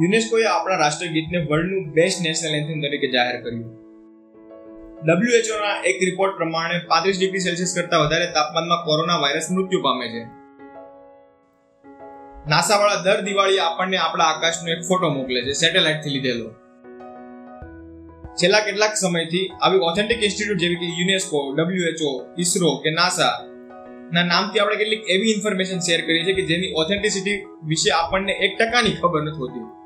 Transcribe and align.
યુનેસ્કોએ 0.00 0.44
આપણા 0.44 0.76
રાષ્ટ્રગીતને 0.76 1.38
વર્લ્ડનું 1.50 1.90
best 1.92 2.20
national 2.20 2.54
એન્થેમ 2.54 2.80
તરીકે 2.80 3.10
જાહેર 3.10 3.36
કર્યું. 3.40 3.66
ડબ્લ્યુએચઓના 5.04 5.74
એક 5.84 6.02
રિપોર્ટ 6.02 6.34
પ્રમાણે 6.36 6.78
પાંત્રીસ 6.78 7.18
ડિગ્રી 7.18 7.40
સેલ્સિયસ 7.40 7.74
કરતા 7.74 7.98
વધારે 7.98 8.26
તાપમાનમાં 8.26 8.82
કોરોના 8.84 9.16
વાયરસ 9.16 9.50
મૃત્યુ 9.50 9.80
પામે 9.82 10.08
છે. 10.08 10.22
નાસાવાળા 12.48 13.02
દર 13.02 13.20
દિવાળીએ 13.20 13.58
આપણને 13.58 13.96
આપણા 13.96 14.24
આકાશનો 14.24 14.72
એક 14.72 14.82
ફોટો 14.88 15.08
મોકલે 15.08 15.42
છે 15.42 15.52
સેટેલાઇટથી 15.52 16.10
લીધેલો. 16.10 16.50
છેલ્લા 18.34 18.60
કેટલાક 18.60 18.96
સમયથી 18.96 19.44
આવી 19.62 19.78
ઓથેન્ટિક 19.78 20.22
ઇન્સ્ટિટ્યૂટ 20.22 20.60
જેવી 20.60 20.76
કે 20.76 20.90
યુનેસ્કો 20.98 21.44
ડબ્લ્યુએચઓ 21.54 22.10
ઇસરો 22.38 22.74
કે 22.76 22.90
નાસા 22.90 23.30
ના 24.12 24.22
નામથી 24.22 24.58
આપણે 24.58 24.76
કેટલીક 24.76 25.08
એવી 25.08 25.32
ઇન્ફોર્મેશન 25.32 25.78
શેર 25.78 26.00
કરી 26.00 26.24
છે 26.24 26.32
કે 26.32 26.42
જેની 26.42 26.74
ઓથેન્ટિસિટી 26.76 27.38
વિશે 27.64 27.90
આપણને 27.90 28.32
એક 28.32 28.58
ટકાની 28.58 28.90
ખબર 28.90 29.22
નથી 29.22 29.38
હોતી. 29.38 29.83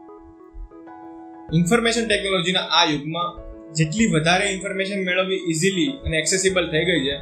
ઇન્ફોર્મેશન 1.53 2.09
ટેકનોલોજીના 2.09 2.67
આ 2.79 2.85
યુગમાં 2.85 3.29
જેટલી 3.73 4.09
વધારે 4.15 4.47
ઇન્ફોર્મેશન 4.47 5.05
મેળવવી 5.05 5.41
ઇઝીલી 5.49 5.93
અને 6.07 6.17
એક્સેસિબલ 6.19 6.71
થઈ 6.71 6.85
ગઈ 6.85 7.01
છે, 7.05 7.15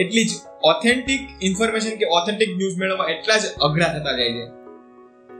એટલી 0.00 0.24
જ 0.24 0.32
ઓથેન્ટિક 0.64 1.20
ઇન્ફોર્મેશન 1.42 1.94
કે 1.96 2.06
ઓથેન્ટિક 2.10 2.50
ન્યૂઝ 2.56 2.76
મેળવવા 2.78 3.06
એટલા 3.06 3.36
જ 3.36 3.44
અઘરા 3.60 3.90
થતા 3.94 4.16
જાય 4.16 4.32
છે. 4.32 4.44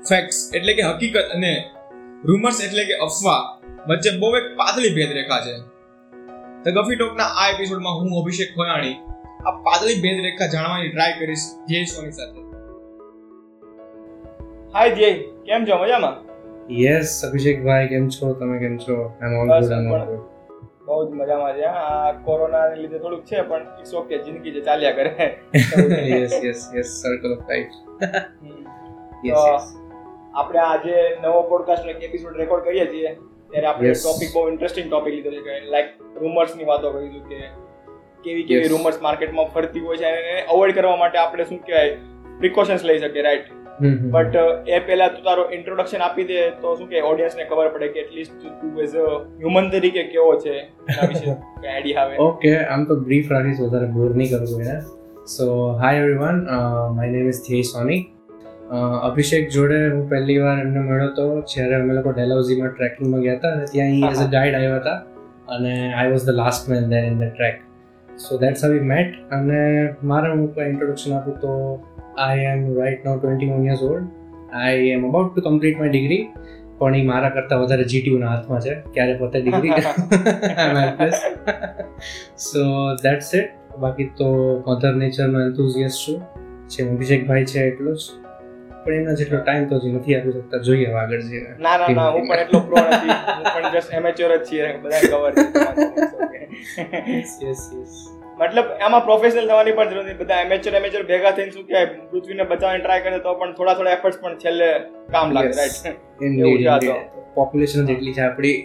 ફેક્ટ્સ 0.08 0.38
એટલે 0.54 0.74
કે 0.74 0.82
હકીકત 0.82 1.34
અને 1.34 1.52
રૂમર્સ 2.24 2.60
એટલે 2.64 2.84
કે 2.84 2.94
અફવા 3.06 3.40
વચ્ચે 3.88 4.10
બહુ 4.18 4.30
એક 4.36 4.46
પાતળી 4.56 4.94
ભેદરેખા 4.94 5.40
છે. 5.40 5.54
ધ 6.64 6.68
ગફી 6.76 6.96
ટોકના 6.96 7.30
આ 7.40 7.48
એપિસોડમાં 7.54 7.94
હું 7.94 8.10
અભિષેક 8.20 8.54
ખોયાણી 8.54 8.94
આ 9.46 9.50
પાતળી 9.66 10.00
ભેદરેખા 10.00 10.46
જાણવાની 10.46 10.88
ટ્રાય 10.88 11.18
કરીશ 11.18 11.44
ધ્યેય 11.68 11.84
સોની 11.84 12.10
સાથે. 12.10 12.40
હાય 14.74 14.94
ધ્યેય 14.94 15.12
કેમ 15.46 15.64
છો? 15.64 15.76
મજામાં? 15.84 16.14
યસ 16.70 17.24
અભિષેકભાઈ 17.24 17.88
કેમ 17.88 18.08
છો? 18.08 18.32
તમે 18.32 18.59
કેમ 18.59 18.76
છો? 18.76 19.12
આઈ 19.22 19.30
એમ 19.30 19.38
ઓલ 19.38 19.60
ગુડ 19.60 19.72
આઈ 19.72 19.90
પણ- 19.90 20.86
બહુ 20.86 21.10
જ 21.10 21.14
મજામાં 21.14 21.56
છે. 21.56 21.64
હા. 21.64 22.12
કોરોના 22.24 22.68
ને 22.68 22.76
લીધે 22.76 22.98
થોડુંક 22.98 23.24
છે 23.24 23.42
પણ 23.42 23.62
ઇટ્સ 23.80 23.95
ઓકે 23.95 24.18
જિંદગી 24.18 24.50
જે 24.50 24.60
ચાલ્યા 24.60 24.92
કરે. 24.92 25.38
Yes 26.08 26.32
yes 26.45 26.70
yes 26.76 26.86
circle 26.86 27.32
of 27.32 27.38
life 27.38 27.66
yes 29.26 29.60
આપણે 30.34 30.58
આજે 30.58 31.16
નવો 31.23 31.42
પોડકાસ્ટ 31.42 31.88
એક 31.88 32.02
એપિસોડ 32.02 32.36
રેકોર્ડ 32.36 32.64
કરીએ 32.64 32.86
છીએ. 32.86 33.14
ત્યારે 33.51 33.66
આપણે 33.66 33.92
ટોપિક 33.92 34.28
બહુ 34.34 34.48
ઇન્ટરેસ્ટિંગ 34.48 34.90
ટોપિક 34.90 35.14
લીધો 35.14 35.30
છે 35.30 35.40
કે 35.40 35.60
લાઈક 35.60 35.86
રૂમર્સની 36.16 36.64
વાતો 36.64 36.92
કરીશું 36.92 37.28
કે 37.28 37.38
કેવી 38.24 38.42
કેવી 38.42 38.68
રૂમર્સ 38.68 39.02
માર્કેટમાં 39.02 39.45
ફરતી 39.45 39.80
હોય 39.80 39.96
છે 39.96 40.04
અને 40.04 40.16
એને 40.16 40.42
અવોઇડ 40.42 40.74
કરવા 40.74 40.96
માટે 40.96 41.18
આપણે 41.18 41.45
શું 41.45 41.58
કહેવાય 41.58 41.96
પ્રિકોશન્સ 42.38 42.84
લઈ 42.84 42.98
શકીએ 42.98 43.23
રાઈટ 43.23 43.55
બટ 43.80 44.37
એ 44.69 44.80
પહેલા 44.82 45.09
તું 45.10 45.24
તારો 45.24 45.45
ઇન્ટ્રોડક્શન 45.52 46.01
આપી 46.01 46.27
દે 46.27 46.41
તો 46.63 46.74
શું 46.77 46.88
કે 46.88 47.02
ઓડિયન્સને 47.05 47.45
ખબર 47.45 47.69
પડે 47.74 47.88
કે 47.88 48.02
એટલીસ્ટ 48.05 48.37
તું 48.43 48.82
એઝ 48.85 48.96
અ 48.96 49.07
હ્યુમન 49.41 49.71
તરીકે 49.71 50.02
કેવો 50.13 50.35
છે 50.38 50.55
એના 50.57 51.09
વિશે 51.09 51.24
કઈ 51.60 51.69
આઈડિયા 51.69 52.04
આવે. 52.04 52.15
ઓકે 52.21 52.52
આમ 52.66 52.87
તો 52.87 52.99
બ્રીફ 53.02 53.30
રાખીશ 53.30 53.63
વધારે 53.63 53.88
બોર 53.93 54.10
નહીં 54.15 54.30
કરું 54.30 54.52
કોઈને 54.52 54.77
so 55.29 55.49
hi 55.79 56.04
everyone 56.04 56.38
my 56.95 57.10
name 57.10 57.29
is 57.29 57.43
Dhyey 57.43 57.69
Soni 57.71 58.01
Abhishek 59.02 59.51
જોડે 59.51 59.77
હું 59.80 60.07
પહેલી 60.09 60.38
વાર 60.38 60.57
એમને 60.60 60.80
મળ્યો 60.82 61.10
તો 61.15 61.27
જ્યારે 61.49 61.77
અમે 61.80 61.93
લોકો 61.95 62.13
ડેલાઉઝીમાં 62.13 62.73
ટ્રેકિંગમાં 62.73 63.23
ગયા 63.23 63.38
હતા 63.38 63.52
અને 63.54 63.69
ત્યાં 63.73 64.09
એઝ 64.10 64.25
અ 64.25 64.31
ગાઈડ 64.31 64.56
આવ્યા 64.56 64.81
હતા. 64.81 64.99
અને 65.49 65.72
I 65.93 66.10
was 66.10 66.25
the 66.25 66.37
last 66.37 66.69
man 66.69 66.88
there 66.91 67.04
in 67.04 67.19
the 67.19 67.32
track 67.32 67.56
so 68.21 68.38
that's 68.38 68.62
how 68.62 68.72
we 68.72 68.88
met 68.91 69.12
અને 69.32 69.60
મારે 70.04 70.32
હું 70.32 70.47
કોઈ 70.54 70.69
ઇન્ટ્રોડક્શન 70.71 71.12
આપું 71.12 71.37
તો 71.41 71.53
I 72.19 72.41
am 72.41 72.60
right 72.78 73.04
now 73.04 73.19
twenty 73.20 73.50
one 73.50 73.64
years 73.66 73.82
old 73.82 74.06
I 74.54 74.88
am 74.88 75.09
about 75.09 75.34
to 75.34 75.41
complete 75.41 75.78
my 75.78 75.88
degree 75.88 76.28
પણ 76.78 76.97
એ 76.97 77.03
મારા 77.03 77.28
કરતાં 77.28 77.60
વધારે 77.60 77.84
જીટીયુના 77.84 78.31
હાથમાં 78.31 78.60
છે. 78.60 78.75
ક્યારે 78.94 79.14
પોતે 79.14 79.41
ડિગ્રી 79.41 79.72
સો 82.36 82.62
દેટ્સ 82.94 83.34
ઇટ 83.34 83.48
બાકી 83.78 84.08
તો 84.18 84.28
મધર 84.68 84.94
નેચરનો 84.94 85.38
એન્થુઝિયસ 85.41 85.94
છું. 86.04 86.18
જે 86.68 86.88
અભિષેકભાઈ 86.88 87.44
છે 87.44 87.60
એટલો 87.60 87.94
જ. 87.94 87.98
પણ 88.84 88.92
એમના 88.92 89.12
જેટલો 89.12 89.38
ટાઈમ 89.38 89.64
તો 89.68 89.76
હજી 89.76 89.92
નથી 89.92 90.14
આપી 90.16 90.32
શકતા 90.32 90.58
જોઈએ 90.58 90.86
હવે 90.86 90.98
આગળ 91.00 91.20
જઈને 91.20 91.50
ના 91.60 91.76
ના 91.78 91.88
ના 91.94 92.08
હું 92.08 92.28
પણ 92.28 92.36
એટલો 92.36 92.60
પ્રો 92.60 92.76
નથી. 92.76 93.08
હું 93.08 93.46
પણ 93.54 93.72
જસ્ટ 93.72 93.94
એમેચ્યોર 93.94 94.36
જ 94.36 94.44
છીએ. 94.52 94.66
બધા 94.76 95.00
કવર 95.10 95.32
યસ 97.08 97.32
યસ 97.44 97.62
મતલબ 98.36 98.66
એમાં 98.86 99.02
પ્રોફેશનલ 99.04 99.47
થવાની 99.50 99.74
પણ 99.76 99.91
જરૂર 99.92 100.04
નથી. 100.04 100.19
બધા 100.22 100.41
એમેચર 100.47 100.74
એમેચર 100.80 101.02
ભેગા 101.10 101.32
થઈને 101.36 101.52
શું 101.54 101.64
કહેવાય 101.69 101.88
પૃથ્વીને 102.10 102.44
બચાવવાની 102.50 102.82
ટ્રાય 102.82 103.04
કરે 103.06 103.20
તો 103.26 103.32
પણ 103.41 103.54
થોડા 103.58 103.76
થોડા 103.78 103.94
એફર્ટ્સ 103.98 104.20
પણ 104.22 104.36
છેલ્લે 104.42 104.69
કામ 105.14 105.32
લાગે 105.36 105.54
રાઈટ 105.60 105.86
પોપ્યુલેશન 107.36 107.88
જેટલી 107.91 108.14
છે 108.19 108.22
આપણી. 108.26 108.56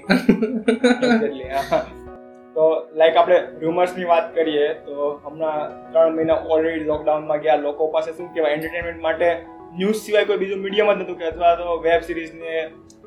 તો 2.55 2.63
લાઈક 2.99 3.15
આપણે 3.21 3.37
રૂમર્સની 3.61 4.09
વાત 4.11 4.27
કરીએ 4.35 4.67
તો 4.85 5.07
હમણાં 5.23 5.59
ત્રણ 5.93 6.13
મહિના 6.17 6.39
ઓલરેડી 6.55 6.87
લોકડાઉનમાં 6.91 7.41
ગયા. 7.45 7.59
લોકો 7.65 7.89
પાસે 7.95 8.11
શું 8.11 8.29
કહેવાય 8.35 8.53
એન્ટરટેનમેન્ટ 8.57 9.01
માટે 9.07 9.27
ન્યૂઝ 9.79 9.99
સિવાય 10.03 10.29
કોઈ 10.29 10.41
બીજું 10.43 10.61
મીડિયમ 10.65 10.91
જ 10.91 10.97
નતું 10.99 11.17
કે 11.21 11.25
અથવા 11.31 11.53
તો 11.61 11.79
વેબ 11.87 12.01
સિરીઝ 12.09 12.33
ને 12.43 12.53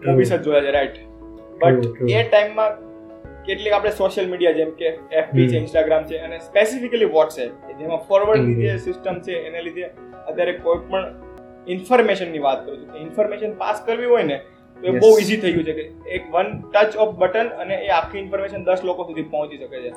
મૂવીઝ 0.02 0.32
જ 0.32 0.42
જોયા 0.46 0.64
છે 0.66 0.74
રાઈટ 0.78 0.98
બટ. 1.60 1.84
એ 2.16 2.22
ટાઈમમાં 2.24 2.72
કેટલીક 3.46 3.72
આપણે 3.72 3.90
સોશિયલ 3.90 4.30
મીડિયા 4.30 4.52
જેમ 4.52 4.70
કે 4.80 4.88
એફબી 5.12 5.46
છે 5.48 5.56
ઇન્સ્ટાગ્રામ 5.56 6.02
છે 6.04 6.18
અને 6.18 6.38
સ્પેસિફિકલી 6.38 7.04
વોટ્સએપ 7.04 7.52
જેમાં 7.80 8.02
ફોરવર્ડની 8.08 8.56
જે 8.62 8.78
સિસ્ટમ 8.78 9.20
છે 9.20 9.38
એને 9.50 9.62
લીધે 9.62 9.84
અત્યારે 10.26 10.52
કોઈ 10.64 10.82
પણ 10.88 11.04
ઇન્ફોર્મેશનની 11.68 12.38
વાત 12.38 12.66
કરું 12.66 12.80
છું. 12.80 12.96
ઇન્ફોર્મેશન 12.96 13.52
પાસ 13.52 13.82
કરવી 13.86 14.06
હોય 14.06 14.22
ને 14.22 14.38
તો 14.76 14.86
એ 14.88 14.98
બહુ 14.98 15.10
ઇઝી 15.18 15.36
થઈ 15.36 15.52
ગયું 15.52 15.64
છે 15.64 15.72
કે 15.72 15.84
એક 16.16 16.24
વન 16.32 16.50
ટચ 16.72 16.96
ઓફ 16.96 17.14
બટન 17.14 17.48
અને 17.62 17.74
એ 17.74 17.88
આખી 17.98 18.18
ઇન્ફોર્મેશન 18.18 18.64
દસ 18.64 18.84
લોકો 18.84 19.04
સુધી 19.04 19.22
પહોંચી 19.22 19.58
શકે 19.58 19.80
છે. 19.84 19.90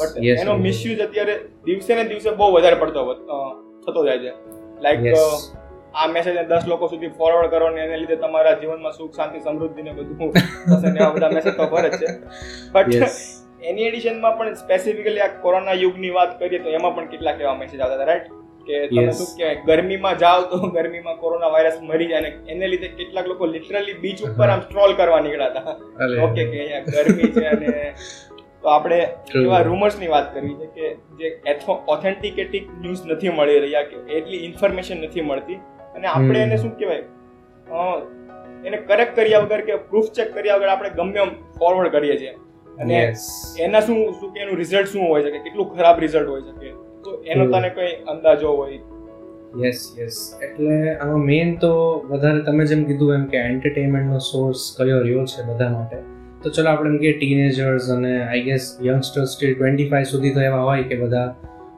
બટ 0.00 0.22
એનો 0.42 0.56
મિસયુઝ 0.58 1.00
અત્યારે 1.08 1.34
દિવસે 1.64 1.94
ને 1.94 2.04
દિવસે 2.04 2.30
બહુ 2.30 2.52
વધારે 2.52 2.74
પડતો 2.74 3.14
થતો 3.86 4.04
જાય 4.04 4.18
છે. 4.18 4.32
લાઈક. 4.80 5.00
આ 5.94 6.06
મેસેજ 6.06 6.36
દસ 6.48 6.66
લોકો 6.66 6.88
સુધી 6.88 7.08
ફોરવર્ડ 7.08 7.50
કરો 7.50 7.70
ને 7.70 7.80
એને 7.84 7.96
લીધે 7.96 8.16
તમારા 8.16 8.52
જીવનમાં 8.52 8.92
સુખ 8.92 9.14
શાંતિ 9.16 9.40
સમૃદ્ધિ 9.40 9.82
ને 9.82 9.92
બધું 9.92 10.32
થશે 10.32 10.88
એવા 10.98 11.10
બધા 11.10 11.28
મેસેજ 11.28 11.56
તો 11.56 11.66
ભર 11.66 11.88
જ 11.88 11.96
છે. 11.96 12.08
બટ 12.72 12.92
એની 13.62 13.82
એડિશનમાં 13.82 14.38
પણ 14.38 14.54
સ્પેસિફિકલી 14.54 15.20
આ 15.20 15.26
કોરોના 15.42 15.72
યુગની 15.72 16.10
વાત 16.10 16.38
કરીએ 16.38 16.58
તો 16.58 16.68
એમાં 16.68 16.94
પણ 16.96 17.06
કેટલાક 17.06 17.40
એવા 17.40 17.54
મેસેજ 17.54 17.80
આવતા 17.80 17.94
હતા 17.94 18.04
રાઈટ 18.04 18.30
કે 18.66 18.74
તમે 18.86 19.12
શું 19.12 19.26
કહેવાય 19.36 19.56
ગરમીમાં 19.66 20.18
જાઓ 20.18 20.42
તો 20.42 20.58
ગરમીમાં 20.68 21.16
કોરોના 21.16 21.48
વાયરસ 21.48 21.78
મરી 21.82 22.06
જાય 22.06 22.20
ને 22.20 22.30
એને 22.48 22.66
લીધે 22.66 22.88
કેટલાક 22.88 23.26
લોકો 23.26 23.46
લિટરલી 23.46 23.94
બીચ 23.94 24.22
ઉપર 24.22 24.48
આમ 24.48 24.60
સ્ટ્રોલ 24.60 24.94
કરવા 24.94 25.20
નીકળ્યા 25.20 25.50
હતા. 25.50 25.76
ઓકે 26.24 26.44
કે 26.44 26.60
અહીંયા 26.60 26.80
ગરમી 26.80 27.32
છે 27.32 27.44
અને 27.46 28.04
તો 28.62 28.68
આપણે 28.68 28.98
એવા 29.34 29.62
રૂમર્સની 29.62 30.06
વાત 30.06 30.34
કરવી 30.34 30.54
છે 30.54 30.66
કે 30.76 30.96
જે 31.18 31.56
ઓથેન્ટિકેટિક 31.88 32.70
ન્યૂઝ 32.80 33.04
નથી 33.06 33.28
મળી 33.28 33.58
રહ્યા 33.58 33.82
કે 33.82 33.96
એટલી 34.18 34.36
ઇન્ફોર્મેશન 34.36 35.02
નથી 35.02 35.20
મળતી. 35.20 35.58
અને 35.94 36.06
આપણે 36.08 36.42
એને 36.42 36.56
શું 36.56 36.72
કહેવાય? 36.78 37.04
એને 38.66 38.78
કરેક્ટ 38.88 39.16
કર્યા 39.16 39.38
વગર 39.38 39.60
કે 39.60 39.76
પ્રૂફ 39.90 40.10
ચેક 40.10 40.32
કર્યા 40.34 40.56
વગર 40.56 40.68
આપણે 40.68 40.90
ગમે 40.94 41.18
એમ 41.18 41.34
ફોરવર્ડ 41.58 41.92
કરીએ 41.92 42.16
છીએ. 42.18 42.34
અને 42.78 42.96
એના 43.60 43.80
શું 43.80 43.98
શું 44.20 44.32
કે 44.32 44.40
એનું 44.40 44.56
રિઝલ્ટ 44.56 44.88
શું 44.88 45.08
હોય 45.08 45.22
શકે? 45.22 45.38
કેટલું 45.38 45.76
ખરાબ 45.76 46.00
રિઝલ્ટ 46.00 46.28
હોય 46.28 46.40
શકે? 46.40 46.72
તો 47.04 47.10
એનો 47.26 47.50
તને 47.50 47.70
કોઈ 47.70 47.92
અંદાજો 48.08 48.56
હોય? 48.62 48.80
યસ 49.60 49.80
યસ 49.98 50.18
એટલે 50.42 50.76
આમાં 50.94 51.24
મેઇન 51.24 51.56
તો 51.56 51.72
વધારે 52.10 52.40
તમે 52.42 52.64
જેમ 52.66 52.84
કીધું 52.84 53.14
એમ 53.14 53.24
કે 53.24 53.36
એન્ટરટેનમેન્ટનો 53.36 54.18
સોર્સ 54.18 54.62
કયો 54.78 55.00
રહ્યો 55.00 55.24
છે 55.24 55.42
બધા 55.42 55.68
માટે 55.68 55.96
તો 56.42 56.50
ચલો 56.50 56.70
આપણે 56.70 56.90
એમ 56.90 56.96
કે 56.98 57.12
ટીનેજર્સ 57.12 57.88
અને 57.90 58.12
I 58.22 58.42
guess 58.42 58.68
youngsters 58.82 59.34
still 59.34 59.52
twenty 59.54 59.88
five 59.88 60.04
સુધી 60.04 60.32
તો 60.34 60.40
એવા 60.40 60.62
હોય 60.62 60.82
કે 60.82 60.98
બધા 61.00 61.26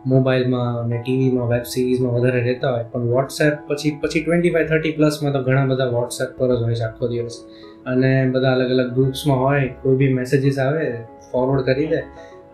મોબાઈલમાં 0.07 0.81
અને 0.81 0.99
ટીવીમાં 1.07 1.49
વેબ 1.49 1.63
સિરીઝમાં 1.63 2.13
વધારે 2.13 2.41
રહેતા 2.41 2.73
હોય. 2.73 2.85
પણ 2.93 3.01
વોટ્સએપ 3.01 3.55
પછી 3.69 3.99
પછી 4.01 4.25
ટ્વેન્ટી 4.25 4.51
ફાઈવ 4.51 4.67
થર્ટી 4.67 4.93
પ્લસમાં 4.93 5.33
તો 5.33 5.43
ઘણા 5.43 5.65
બધા 5.65 5.87
વોટ્સએપ 5.87 6.37
પર 6.39 6.57
જ 6.57 6.63
હોય 6.63 6.75
છે 6.75 6.85
આખો 6.85 7.09
દિવસ. 7.09 7.41
અને 7.87 8.31
બધા 8.35 8.53
અલગ 8.53 8.71
અલગ 8.71 8.93
ગ્રુપ્સમાં 8.95 9.41
હોય 9.41 9.69
કોઈ 9.83 9.97
બી 9.97 10.13
મેસેજીસ 10.13 10.59
આવે 10.59 10.87
ફોરવર્ડ 11.33 11.61
કરી 11.61 11.87
દે. 11.87 12.01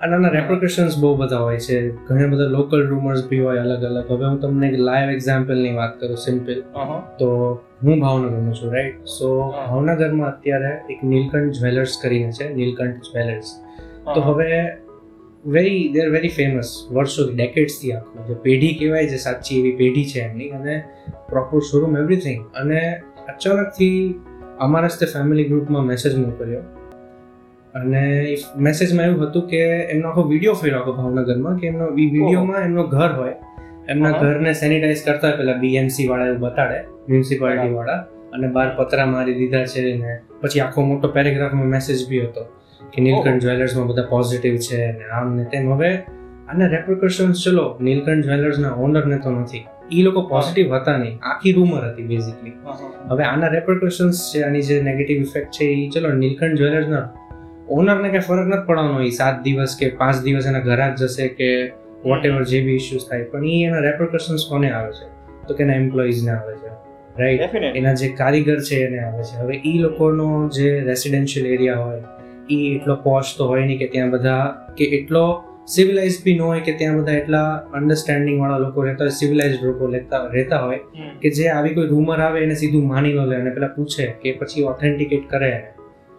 અને 0.01 0.15
આના 0.17 0.29
રેપ્રિકેશન્સ 0.29 0.99
બહુ 0.99 1.17
બધા 1.17 1.39
હોય 1.39 1.59
છે. 1.59 1.79
ઘણા 2.07 2.27
બધા 2.27 2.45
લોકલ 2.45 2.87
રૂમર્સ 2.89 3.25
બી 3.29 3.41
હોય 3.41 3.59
અલગ 3.59 3.83
અલગ. 3.85 4.13
હવે 4.13 4.27
હું 4.27 4.41
તમને 4.41 4.69
એક 4.69 4.79
લાઈવ 4.79 5.11
એક્ઝામ્પલની 5.11 5.75
વાત 5.75 6.01
કરું 6.01 6.17
સિમ્પલ 6.17 6.63
તો 7.19 7.31
હું 7.85 8.01
ભાવનગરનો 8.01 8.53
છું 8.53 8.73
રાઈટ 8.75 9.05
સો 9.07 9.29
ભાવનગરમાં 9.51 10.29
અત્યારે 10.29 10.73
એક 10.91 11.05
નીલકંઠ 11.05 11.59
જ્વેલર્સ 11.59 11.99
કરીને 12.03 12.33
છે 12.33 12.55
નીલકંઠ 12.55 12.97
જ્વેલર્સ. 13.09 13.51
તો 14.15 14.21
હવે 14.21 14.49
very 15.47 15.89
they 15.89 16.01
are 16.01 16.09
very 16.09 16.29
famous 16.29 16.89
વર્ષોથી 16.93 17.35
ડેકેડ્સથી 17.35 17.93
આખું. 17.93 18.27
જે 18.27 18.35
પેઢી 18.35 18.75
કહેવાય 18.75 19.07
છે 19.07 19.17
સાચી 19.17 19.59
એવી 19.59 19.73
પેઢી 19.73 20.05
છે 20.05 20.21
એમની. 20.21 20.49
અને 20.49 20.85
પ્રોપર 21.29 21.59
શોરૂમ 21.59 21.97
એવરીથિંગ 21.97 22.47
અને 22.47 22.97
અચાનકથી 23.29 24.15
અમારા 24.59 24.89
સાથે 24.89 25.07
ફેમિલી 25.07 25.45
ગ્રુપમાં 25.45 25.85
મેસેજ 25.85 26.19
મોકલ્યો. 26.19 26.61
અને 27.75 28.37
મેસેજમાં 28.57 29.07
એવું 29.07 29.29
હતું 29.29 29.49
કે 29.49 29.57
એમનો 29.67 30.09
આખો 30.09 30.23
વીડિયો 30.23 30.53
ફેર 30.53 30.75
આખો 30.77 30.93
ભાવનગરમાં 30.93 31.59
કે 31.59 31.67
એમનો 31.67 31.87
એ 31.87 31.91
વિડીયોમાં 31.91 32.63
એમનો 32.63 32.87
ઘર 32.87 33.13
હોય. 33.13 33.35
એમના 33.89 34.11
ઘરને 34.11 34.53
સેનિટાઈઝ 34.53 35.05
કરતા 35.05 35.31
પેલા 35.31 35.53
બીએમસી 35.53 36.07
વાળા 36.07 36.27
એવું 36.27 36.41
બતાડે 36.41 36.81
મ્યુનિસિપાલિટી 37.09 37.75
વાળા. 37.75 37.97
અને 38.33 38.49
બહાર 38.49 38.77
પતરા 38.77 39.07
મારી 39.07 39.35
દીધા 39.35 39.65
છે 39.65 39.97
ને 39.97 40.19
પછી 40.41 40.61
આખો 40.61 40.83
મોટો 40.83 41.09
પેરેગ્રાફમાં 41.09 41.67
મેસેજ 41.67 42.09
બી 42.09 42.21
હતો. 42.21 42.60
નીલકંઠ 42.99 43.43
જ્વેલર્સમાં 43.43 43.87
બધા 43.87 44.03
પોઝિટિવ 44.03 44.57
છે 44.57 44.93
ને 44.93 45.05
આમ 45.05 45.37
ને 45.37 45.45
તેમ. 45.45 45.73
હવે 45.73 45.97
આના 46.49 46.67
રેપ્રિકોશન્સ 46.67 47.37
ચલો 47.45 47.79
નીલકંઠ 47.81 48.25
જ્વેલર્સના 48.25 48.73
ઓનરને 48.73 49.19
તો 49.19 49.31
નથી. 49.31 49.65
એ 49.93 50.03
લોકો 50.03 50.23
પોઝિટિવ 50.23 50.75
હતા 50.75 50.97
નહીં. 50.97 51.19
આખી 51.23 51.53
રૂમર 51.53 51.89
હતી 51.89 52.03
બેઝિકલી 52.03 52.53
હવે 53.09 53.25
આના 53.25 53.47
રેપ્રિકોશન્સ 53.47 54.33
છે 54.35 54.43
આની 54.43 54.63
જે 54.63 54.83
નેગેટિવ 54.83 55.21
ઇફેક્ટ 55.21 55.51
છે 55.51 55.65
એ 55.65 55.89
ચલો 55.89 56.13
નીલકંઠ 56.13 56.57
જ્વેલર્સના 56.59 57.09
ઓનરને 57.69 58.09
કંઈ 58.09 58.19
ફરક 58.19 58.47
નથી 58.47 58.67
પડવાનો. 58.67 59.01
એ 59.01 59.11
સાત 59.11 59.43
દિવસ 59.43 59.77
કે 59.81 59.89
પાંચ 59.89 60.23
દિવસ 60.23 60.47
એના 60.47 60.59
ઘરાક 60.59 60.95
જશે 60.95 61.29
કે 61.29 61.69
વોટ 62.05 62.27
એવર 62.27 62.45
જે 62.45 62.61
બી 62.65 62.73
ઇશ્યુઝ 62.73 63.03
થાય. 63.11 63.23
પણ 63.25 63.47
એ 63.47 63.65
એના 63.65 63.79
રેપ્રિકોશન્સ 63.79 64.41
કોને 64.49 64.71
આવે 64.71 64.93
છે? 64.93 65.09
તો 65.49 65.55
કે 65.55 65.65
એના 65.65 65.75
એમ્પ્લોઈઝને 65.75 66.31
આવે 66.31 66.55
છે. 66.55 66.71
રાઈટ 67.23 67.55
એના 67.55 67.95
જે 67.95 68.09
કારીગર 68.09 68.61
છે 68.61 68.77
એને 68.77 68.99
આવે 68.99 69.23
છે. 69.23 69.37
હવે 69.37 69.61
એ 69.65 69.79
લોકોનો 69.79 70.49
જે 70.49 70.81
રેસિડેન્શિયલ 70.81 71.47
એરિયા 71.47 71.79
હોય 71.79 72.01
એ 72.51 72.75
એટલો 72.77 72.97
પોશ 72.97 73.35
તો 73.39 73.47
હોય 73.47 73.67
નહીં 73.67 73.79
કે 73.79 73.87
ત્યાં 73.87 74.11
બધા 74.11 74.67
કે 74.79 74.85
એટલો 74.85 75.45
સિવિલાઇઝ 75.67 76.25
બી 76.25 76.39
ન 76.39 76.43
હોય 76.43 76.61
કે 76.61 76.73
ત્યાં 76.73 76.97
બધા 76.97 77.13
એટલા 77.13 77.55
અન્ડરસ્ટેન્ડિંગ 77.55 78.41
વાળા 78.41 78.59
લોકો 78.59 78.83
રહેતા 78.83 79.05
હોય 79.05 79.09
સિવિલાઇઝ 79.09 79.59
લોકો 79.63 79.87
લેતા 79.87 80.27
રહેતા 80.27 80.59
હોય 80.59 80.81
કે 81.23 81.31
જે 81.31 81.49
આવી 81.49 81.75
કોઈ 81.75 81.87
રૂમર 81.87 82.21
આવે 82.21 82.41
એને 82.41 82.55
સીધું 82.55 82.89
માની 82.89 83.13
લો 83.13 83.25
લે 83.25 83.37
અને 83.37 83.51
પેલા 83.51 83.67
પૂછે 83.67 84.07
કે 84.07 84.33
પછી 84.33 84.63
ઓથેન્ટિકેટ 84.63 85.31
કરે. 85.31 85.67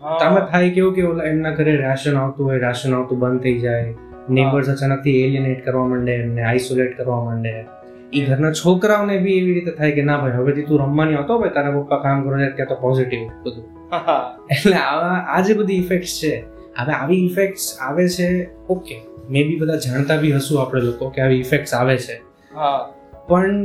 તમે 0.01 0.09
આમાં 0.09 0.45
થાય 0.45 0.69
કેવું 0.69 0.93
કે 0.93 1.01
ઓલા 1.01 1.23
એમના 1.23 1.49
ઘરે 1.49 1.75
રાશન 1.75 2.17
આવતું 2.17 2.47
હોય 2.47 2.59
રાશન 2.59 2.93
આવતું 2.93 3.19
બંધ 3.19 3.41
થઈ 3.41 3.59
જાય. 3.59 3.93
નેબર્સ 4.29 4.69
અચાનકથી 4.69 5.23
એલિયનેટ 5.23 5.65
કરવા 5.65 5.87
માંડે 5.87 6.11
એમને 6.11 6.41
આઇસોલેટ 6.41 6.97
કરવા 6.97 7.25
માંડે. 7.25 7.65
એ 8.13 8.25
ઘરના 8.25 8.51
છોકરાઓને 8.51 9.17
બી 9.17 9.37
એવી 9.37 9.53
રીતે 9.53 9.71
થાય 9.71 9.91
કે 9.91 10.01
ના 10.01 10.17
ભાઈ 10.17 10.31
હવેથી 10.31 10.63
તું 10.63 10.79
રમવાની 10.79 11.15
આવતો 11.15 11.39
ભાઈ 11.39 11.49
તારા 11.49 11.71
પપ્પા 11.71 11.97
કામ 11.97 12.23
કરો 12.23 12.37
ત્યાં 12.37 12.67
તો 12.67 12.75
પોઝિટિવ 12.75 13.19
બધું. 13.45 13.80
એટલે 14.55 14.75
આ 14.75 15.39
જે 15.47 15.53
બધી 15.53 15.79
ઇફેક્ટ્સ 15.83 16.13
છે. 16.21 16.33
હવે 16.79 16.93
આવી 16.93 17.21
ઇફેક્ટ્સ 17.25 17.65
આવે 17.81 18.07
છે 18.09 18.27
ઓકે 18.69 18.97
મે 19.29 19.43
બી 19.47 19.59
બધા 19.61 19.79
જાણતા 19.85 20.17
બી 20.17 20.33
હશું 20.33 20.61
આપણે 20.61 20.81
લોકો 20.81 21.09
કે 21.09 21.21
આવી 21.21 21.39
ઇફેક્ટ્સ 21.39 21.73
આવે 21.73 21.95
છે. 21.97 22.15
પણ 23.29 23.55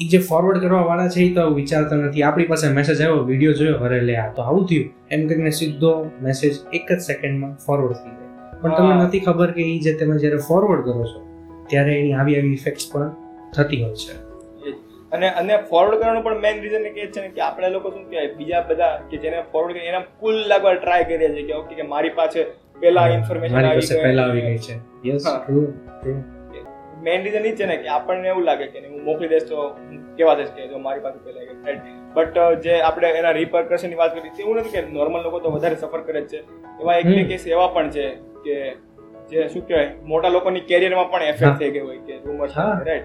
એ 0.00 0.06
જે 0.12 0.18
ફોરવર્ડ 0.28 0.58
કરવા 0.60 0.84
વાળા 0.88 1.08
છે 1.08 1.20
એ 1.20 1.28
તો 1.34 1.42
વિચારતા 1.54 1.96
નથી. 1.96 2.22
આપણી 2.22 2.46
પાસે 2.46 2.66
મેસેજ 2.78 2.98
આવ્યો 3.02 3.22
વીડિયો 3.30 3.52
જોયો 3.52 3.78
અરે 3.86 4.00
લે 4.00 4.16
આ 4.16 4.28
તો 4.36 4.42
આવું 4.42 4.66
થયું. 4.68 4.90
એમ 5.10 5.28
કરીને 5.28 5.52
સીધો 5.60 5.92
મેસેજ 6.22 6.54
એક 6.72 6.92
જ 6.92 7.00
સેકન્ડમાં 7.00 7.54
ફોરવર્ડ 7.66 7.96
થઈ 8.02 8.14
જાય. 8.18 8.60
પણ 8.60 8.76
તમને 8.76 8.94
નથી 9.04 9.20
ખબર 9.20 9.50
કે 9.56 9.62
એ 9.72 9.78
જે 9.86 9.92
તમે 10.00 10.18
જ્યારે 10.18 10.44
ફોરવર્ડ 10.48 10.84
કરો 10.88 11.04
છો 11.12 11.20
ત્યારે 11.70 11.92
એની 12.00 12.14
આવી 12.14 12.36
આવી 12.38 12.54
ઇફેક્ટ્સ 12.60 12.86
પણ 12.92 13.10
થતી 13.54 13.82
હોય 13.82 13.98
છે. 14.04 14.14
અને 15.16 15.28
અને 15.30 15.56
ફોરવર્ડ 15.56 15.98
કરવાનું 15.98 16.24
પણ 16.24 16.38
મેઇન 16.38 16.62
રીઝન 16.62 16.86
એ 16.86 17.06
છે 17.06 17.20
ને 17.20 17.28
કે 17.28 17.40
આપણે 17.40 17.70
લોકો 17.70 17.90
શું 17.90 18.10
કહેવાય 18.10 18.34
બીજા 18.34 18.60
બધા 18.68 19.00
કે 19.10 19.16
જેને 19.16 19.42
ફોરવર્ડ 19.52 19.74
કરી 19.74 19.86
એના 19.86 20.00
કુલ 20.20 20.46
લાગવા 20.46 20.74
ટ્રાય 20.74 21.04
કરીએ 21.04 21.28
છીએ 21.34 21.46
કે 21.46 21.52
ઓકે 21.52 21.74
કે 21.74 21.82
મારી 21.82 22.08
પાસે 22.08 22.44
પેલા 22.80 23.08
ઇન્ફોર્મેશન 23.08 23.56
આવી 23.56 23.80
પાસે 23.80 24.02
પહેલા 24.02 24.22
આવી 24.22 24.40
ગઈ 24.40 24.58
છે. 24.58 24.74
Yes 25.08 25.24
true 25.46 25.60
true 26.02 26.22
main 27.02 27.22
reason 27.22 27.44
એ 27.44 27.54
છે 27.56 27.66
ને 27.66 27.76
કે 27.76 27.88
આપણને 27.88 28.28
એવું 28.28 28.44
લાગે 28.44 28.66
કે 28.66 28.86
હું 28.86 29.04
મોકલી 29.04 29.28
દઈશ 29.28 29.42
તો 29.42 29.76
કેવા 30.16 30.34
દઈશ 30.34 30.48
કે 30.48 30.66
જો 30.66 30.78
મારી 30.78 31.00
પાસે 31.00 31.18
પહેલા 31.24 31.40
આવી 31.40 31.48
ગઈ. 31.48 31.64
રાઈટ 31.66 31.78
બટ 32.14 32.62
જે 32.62 32.80
આપણે 32.80 33.08
એના 33.08 33.30
repercussion 33.30 33.88
ની 33.88 33.94
વાત 33.94 34.14
કરી 34.14 34.42
એવું 34.42 34.56
નથી 34.56 34.68
કે 34.68 34.82
નોર્મલ 34.92 35.22
લોકો 35.22 35.40
તો 35.40 35.50
વધારે 35.50 35.76
સફર 35.76 36.00
કરે 36.00 36.20
જ 36.20 36.26
છે. 36.26 36.38
એવા 36.80 36.96
એક 36.96 37.06
બે 37.06 37.24
કેસ 37.24 37.46
એવા 37.46 37.66
પણ 37.66 37.90
છે 37.90 38.08
કે 38.44 38.54
જે 39.30 39.48
શું 39.48 39.66
કહેવાય 39.66 39.90
મોટા 40.04 40.28
લોકોની 40.28 40.60
કેરિયરમાં 40.60 41.10
પણ 41.10 41.22
એફેક્ટ. 41.22 41.58
થઈ 41.58 41.70
ગઈ 41.70 41.78
હોય 41.78 41.98
કે 41.98 42.16
રૂમર. 42.16 42.48
રાઈટ 42.86 43.02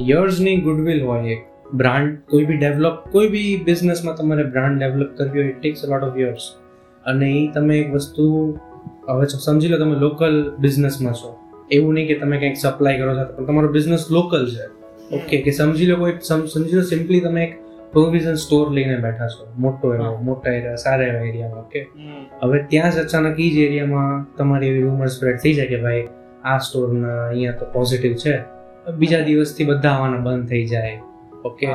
યર્સની 0.00 0.56
ગુડવિલ 0.56 1.04
હોય 1.04 1.32
એક 1.32 1.38
બ્રાન્ડ 1.74 2.18
કોઈ 2.30 2.44
બી 2.44 2.56
ડેવલપ 2.56 2.94
કોઈ 3.10 3.28
બી 3.28 3.62
બિઝનેસમાં 3.64 4.16
તમારે 4.16 4.44
બ્રાન્ડ 4.44 4.78
ડેવલપ 4.78 5.16
કરવી 5.16 5.40
હોય 5.40 5.50
it 5.50 5.60
takes 5.60 5.84
a 5.84 5.86
lot 5.88 6.02
of 6.02 6.18
years 6.18 6.42
અને 7.06 7.30
એ 7.30 7.52
તમે 7.54 7.78
એક 7.78 7.92
વસ્તુ 7.92 8.58
હવે 9.08 9.26
સમજી 9.26 9.68
લો 9.68 9.78
તમે 9.78 9.96
લોકલ 9.96 10.52
બિઝનેસમાં 10.58 11.14
છો. 11.14 11.36
એવું 11.70 11.94
નહીં 11.94 12.08
કે 12.08 12.14
તમે 12.14 12.38
કંઈક 12.38 12.56
સપ્લાય 12.56 12.98
કરો 12.98 13.14
છો 13.14 13.36
પણ 13.36 13.44
તમારો 13.44 13.68
બિઝનેસ 13.68 14.06
લોકલ 14.10 14.46
છે. 14.46 14.66
ઓકે 15.16 15.42
કે 15.42 15.50
સમજી 15.50 15.86
લો 15.86 15.96
કોઈ 15.96 16.12
સમ- 16.12 16.46
સમજી 16.46 16.76
લો 16.76 16.82
સિમ્પલી 16.82 17.20
તમે 17.20 17.44
એક 17.44 17.54
પ્રોવિઝન 17.92 18.34
સ્ટોર 18.34 18.70
લઈને 18.70 18.96
બેઠા 18.96 19.26
છો 19.26 19.52
મોટો 19.58 19.94
એવો 19.94 20.16
મોટા 20.16 20.50
એરિયા 20.50 20.74
સારા 20.74 21.06
એવા 21.06 21.20
એરિયામાં 21.20 21.60
ઓકે 21.60 21.86
હવે 22.42 22.58
ત્યાં 22.58 22.90
જ 22.90 22.98
અચાનક 22.98 23.40
એ 23.40 23.50
જ 23.50 23.56
એરિયામાં 23.58 24.36
તમારી 24.36 24.66
એવી 24.68 24.82
રૂમર 24.82 25.06
સ્પ્રેડ 25.06 25.36
થઈ 25.36 25.54
જાય 25.54 25.66
કે 25.66 25.76
ભાઈ 25.76 26.04
આ 26.44 26.58
સ્ટોરના 26.58 27.28
અહીંયા 27.28 27.52
તો 27.52 27.64
પોઝિટિવ 27.72 28.12
છે. 28.14 28.55
બીજા 28.94 29.20
દિવસથી 29.20 29.64
બધા 29.64 29.88
આવવાના 29.88 30.16
બંધ 30.16 30.48
થઈ 30.48 30.66
જાય. 30.66 31.00
ઓકે 31.44 31.66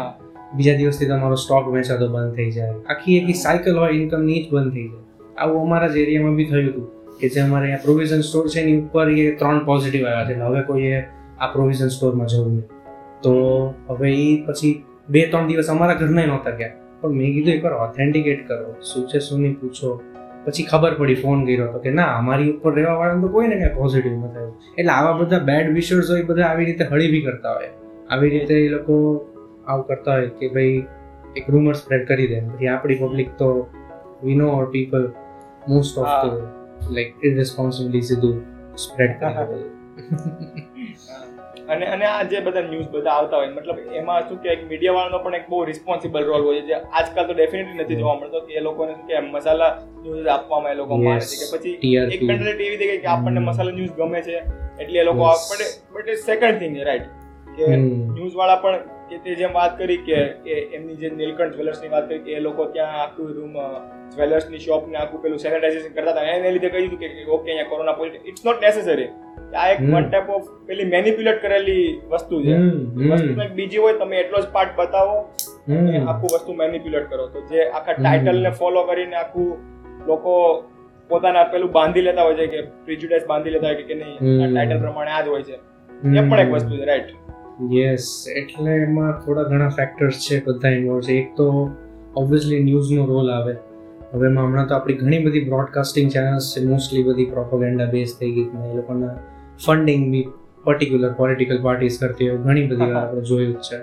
બીજા 0.56 0.76
દિવસથી 0.76 1.06
તમારો 1.06 1.36
સ્ટોક 1.36 1.68
વેચાતો 1.68 2.08
બંધ 2.08 2.36
થઈ 2.36 2.52
જાય. 2.52 2.74
આખી 2.90 3.18
એક 3.18 3.36
સાયકલ 3.36 3.78
હોય 3.78 3.92
ઇન્કમની 3.92 4.44
જ 4.44 4.54
બંધ 4.54 4.74
થઈ 4.74 4.88
જાય. 4.88 5.28
આવું 5.38 5.62
અમારા 5.62 5.88
જ 5.88 5.98
એરિયામાં 5.98 6.36
બી 6.36 6.46
થયું 6.46 6.70
હતું 6.70 7.18
કે 7.20 7.30
જે 7.30 7.42
અમારે 7.42 7.64
અહીંયા 7.64 7.78
પ્રોવિઝન 7.84 8.22
સ્ટોર 8.22 8.48
છે 8.48 8.60
એની 8.60 8.82
ઉપર 8.82 9.10
એ 9.10 9.32
ત્રણ 9.32 9.66
પોઝિટિવ 9.66 10.06
આવ્યા 10.06 10.26
છે. 10.26 10.40
હવે 10.40 10.62
કોઈએ 10.62 11.04
આ 11.40 11.48
પ્રોવિઝન 11.48 11.88
સ્ટોરમાં 11.88 12.28
જવું 12.28 12.52
નહીં. 12.52 12.64
તો 13.22 13.34
હવે 13.88 14.14
એ 14.14 14.44
પછી 14.46 14.84
બે 15.10 15.26
ત્રણ 15.26 15.48
દિવસ 15.48 15.68
અમારા 15.68 15.94
ઘરના 15.94 16.26
નહોતા 16.26 16.50
ગયા. 16.50 16.70
પણ 17.02 17.10
મેં 17.10 17.34
કીધું 17.34 17.54
એકવાર 17.54 17.74
ઓથેન્ટિકેટ 17.74 18.48
કરો. 18.48 18.76
શું 18.82 19.08
છે 19.08 19.20
શું 19.20 19.42
નહીં 19.42 19.60
પૂછો. 19.60 20.02
પછી 20.46 20.64
ખબર 20.64 20.94
પડી 20.94 21.16
ફોન 21.16 21.46
કર્યો 21.46 21.72
તો 21.72 21.80
કે 21.80 21.92
ના 21.92 22.04
અમારી 22.04 22.52
ઉપર 22.52 22.76
રહેવા 22.76 22.94
વાળાને 22.94 23.22
તો 23.22 23.28
કોઈને 23.28 23.56
કઈ 23.56 23.76
પોઝિટિવ 23.76 24.12
ન 24.12 24.28
થયું. 24.28 24.62
એટલે 24.78 24.92
આવા 24.92 25.12
બધા 25.12 25.40
બેડ 25.40 25.74
વિશર્સ 25.74 26.12
હોય 26.12 26.24
બધા 26.24 26.44
આવી 26.44 26.66
રીતે 26.66 26.84
હળી 26.84 27.12
બી 27.12 27.22
કરતા 27.22 27.54
હોય. 27.54 27.70
આવી 28.10 28.30
રીતે 28.30 28.66
એ 28.66 28.70
લોકો 28.70 29.26
આવું 29.68 29.88
કરતા 29.88 30.12
હોય 30.12 30.28
કે 30.28 30.48
ભાઈ 30.48 30.84
એક 31.36 31.50
રૂમર 31.50 31.74
સ્પ્રેડ 31.74 32.08
કરી 32.08 32.28
દે. 32.28 32.40
પછી 32.40 32.68
આપણી 32.68 32.96
પબ્લિક 32.96 33.30
તો 33.38 33.68
we 34.24 34.36
know 34.36 34.48
or 34.48 34.66
people 34.66 35.14
most 35.68 35.98
of 35.98 36.34
like 36.92 37.14
irresponsibly 37.24 38.02
સીધું 38.02 38.42
સ્પ્રેડ 38.76 39.20
કરી. 39.20 39.70
અને 41.72 41.86
અને 41.88 42.06
આ 42.06 42.24
જે 42.24 42.40
બધા 42.40 42.62
ન્યૂઝ 42.62 42.90
બધા 42.90 43.12
આવતા 43.12 43.38
હોય 43.38 43.52
મતલબ 43.52 43.96
એમાં 43.96 44.28
શું 44.30 44.40
કે 44.44 44.56
મીડિયા 44.64 44.94
વાળાનો 44.94 45.20
પણ 45.20 45.36
એક 45.36 45.48
બહુ 45.50 45.62
રિસ્પોન્સિબલ 45.64 46.24
રોલ 46.24 46.46
હોય 46.46 46.62
છે. 46.62 46.68
જે 46.68 46.80
આજકાલ 46.94 47.28
તો 47.28 47.34
ડેફિનેટલી 47.34 47.84
નથી 47.84 47.96
જોવા 47.96 48.16
મળતો 48.16 48.40
કે 48.40 48.54
એ 48.54 48.60
લોકોને 48.60 48.94
શું 48.94 49.08
કે 49.08 49.22
મસાલા 49.28 49.72
ન્યૂઝ 50.04 50.28
આપવામાં 50.28 50.74
એ 50.74 50.76
લોકો 50.76 50.98
માને 50.98 51.26
છે 51.26 51.40
કે 51.42 51.50
પછી 51.54 51.96
એક 52.12 52.24
મેન્ટાલિટી 52.24 52.68
એવી 52.68 52.78
થઈ 52.78 52.98
કે 52.98 53.08
આપણને 53.08 53.40
મસાલા 53.40 53.72
ન્યૂઝ 53.72 53.96
ગમે 53.96 54.22
છે 54.22 54.38
એટલે 54.80 55.00
એ 55.00 55.04
લોકો 55.04 55.24
આપણે 55.24 55.70
but 55.94 56.06
but 56.08 56.18
second 56.24 56.60
thing 56.60 56.78
right 56.84 57.08
કે 57.58 57.72
ન્યૂઝ 57.78 58.36
વાળા 58.36 58.56
પણ 58.56 58.92
કે 59.10 59.18
તે 59.18 59.36
જેમ 59.36 59.54
વાત 59.54 59.78
કરી 59.78 59.98
કે 60.04 60.20
કે 60.44 60.60
એમની 60.74 60.96
જે 60.96 61.10
નીલકંઠ 61.16 61.56
જ્વેલર્સની 61.56 61.90
વાત 61.90 62.08
કરી 62.08 62.20
કે 62.20 62.32
એ 62.32 62.40
લોકો 62.40 62.66
ત્યાં 62.66 63.02
આખું 63.02 63.34
રૂમ 63.34 63.58
જ્વેલર્સની 64.14 64.62
શોપ 64.66 64.88
ને 64.88 64.98
આખું 65.02 65.22
પેલું 65.24 65.40
સેનિટાઇઝેશન 65.44 65.94
કરતા 65.96 66.12
હતા. 66.12 66.24
એને 66.36 66.52
લીધે 66.56 66.70
કહ્યું 66.70 66.88
હતું 66.88 67.00
કે 67.00 67.08
ઓકે 67.36 67.52
અહીંયા 67.52 67.70
corona 67.70 67.98
positive 68.00 68.30
it's 68.30 68.46
not 68.46 68.66
necessary 68.66 69.10
આ 69.56 69.68
એક. 69.72 69.80
વન 69.94 70.10
ટાઈપ 70.10 70.30
ઓફ 70.30 70.50
પેલી 70.68 70.90
મેનિપ્યુલેટ 70.96 71.40
કરેલી 71.42 71.86
વસ્તુ 72.12 72.42
છે. 72.44 72.58
વસ્તુ 73.14 73.30
કંઈક 73.36 73.54
બીજી 73.54 73.82
હોય 73.86 73.96
તમે 74.02 74.20
એટલો 74.20 74.42
જ 74.42 74.52
પાર્ટ 74.52 74.76
બતાવો 74.76 75.18
અને. 75.78 75.96
આખું 76.00 76.30
વસ્તુ 76.36 76.60
મેનિપ્યુલેટ 76.64 77.10
કરો. 77.10 77.28
તો 77.28 77.40
જે 77.50 77.70
આખા 77.70 77.94
ટાઇટલ 77.94 78.44
ને 78.44 78.52
ફોલો 78.62 78.84
કરીને 78.84 79.16
આખું 79.16 79.50
લોકો 80.08 80.36
પોતાના 81.10 81.48
પેલું 81.54 81.72
બાંધી 81.72 82.02
લેતા 82.02 82.24
હોય 82.24 82.36
છે 82.36 82.48
કે 82.48 82.62
પ્રિજ્યુડાઇઝ 82.86 83.26
બાંધી 83.28 83.50
લેતા 83.50 83.68
હોય 83.68 83.76
કે 83.76 83.88
કે 83.90 83.96
નહીં 83.96 84.44
આ 84.44 84.52
ટાઇટલ 84.54 84.80
પ્રમાણે 84.80 85.12
આ 85.12 85.24
જ 85.26 85.28
હોય 85.28 85.44
છે. 85.44 85.58
એ 86.20 86.22
પણ 86.30 86.40
એક 86.40 86.52
વસ્તુ 86.52 86.78
છે 86.78 86.86
રાઈટ 86.86 87.10
યસ 87.72 88.06
એટલે 88.36 88.72
એમાં 88.84 89.12
થોડા 89.26 89.50
ઘણા 89.50 89.74
ફેક્ટર્સ 89.80 90.22
છે 90.28 90.40
બધા 90.46 90.72
ઇન્વોલ્વ 90.78 91.04
છે. 91.08 91.18
એક 91.20 91.36
તો 91.38 91.48
ઓબ્વિયસલી 92.16 92.64
ન્યૂઝનો 92.64 93.04
રોલ 93.06 93.30
આવે. 93.32 93.54
હવે 94.14 94.28
હમણાં 94.28 94.68
તો 94.68 94.76
આપણી 94.76 94.94
ઘણી 94.94 95.24
બધી 95.26 95.46
બ્રોડકાસ્ટિંગ 95.46 96.12
ચેનલ્સ 96.12 96.56
છે. 96.58 96.66
મોસ્ટલી 96.66 97.04
બધી 97.04 97.26
પ્રોપોગેન્ડા 97.26 97.86
બેઝ 97.86 98.14
થઈ 98.20 98.32
ગઈ 98.32 98.44
એ 98.44 98.76
લોકોના 98.76 99.16
ફંડિંગ 99.66 100.12
બી 100.12 100.28
પર્ટિક્યુલર 100.64 101.14
પોલિટિકલ 101.14 101.62
પાર્ટીઝ 101.62 102.00
કરતી 102.00 102.30
હોય 102.30 102.38
ઘણી 102.38 102.68
બધી 102.68 102.92
વાર 102.92 102.96
આપણે 102.96 103.22
જોયું 103.22 103.54
જ 103.54 103.58
છે. 103.58 103.78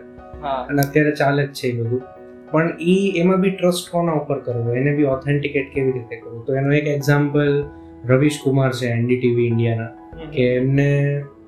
અને 0.69 0.83
અત્યારે 0.83 1.11
ચાલે 1.11 1.47
જ 1.47 1.53
છે 1.53 1.69
એ 1.69 1.81
બધું. 1.81 2.03
પણ 2.51 2.73
એ 2.81 2.97
એમાં 3.17 3.41
બી 3.41 3.51
ટ્રસ્ટ 3.51 3.91
કોના 3.91 4.13
ઉપર 4.13 4.39
કરવો 4.39 4.73
એને 4.73 4.97
બી 4.97 5.03
ઓથેન્ટિકેટ 5.05 5.75
કેવી 5.75 5.93
રીતે 5.93 6.17
કરવું? 6.17 6.45
તો 6.45 6.55
એનો 6.55 6.73
એક 6.73 6.87
એક્ઝામ્પલ 6.87 7.65
રવિશ 8.07 8.39
કુમાર 8.45 8.73
છે 8.73 8.87
એનડીટીવી 8.87 9.47
ઇન્ડિયાના 9.47 10.31
કે 10.31 10.55
એમને 10.55 10.89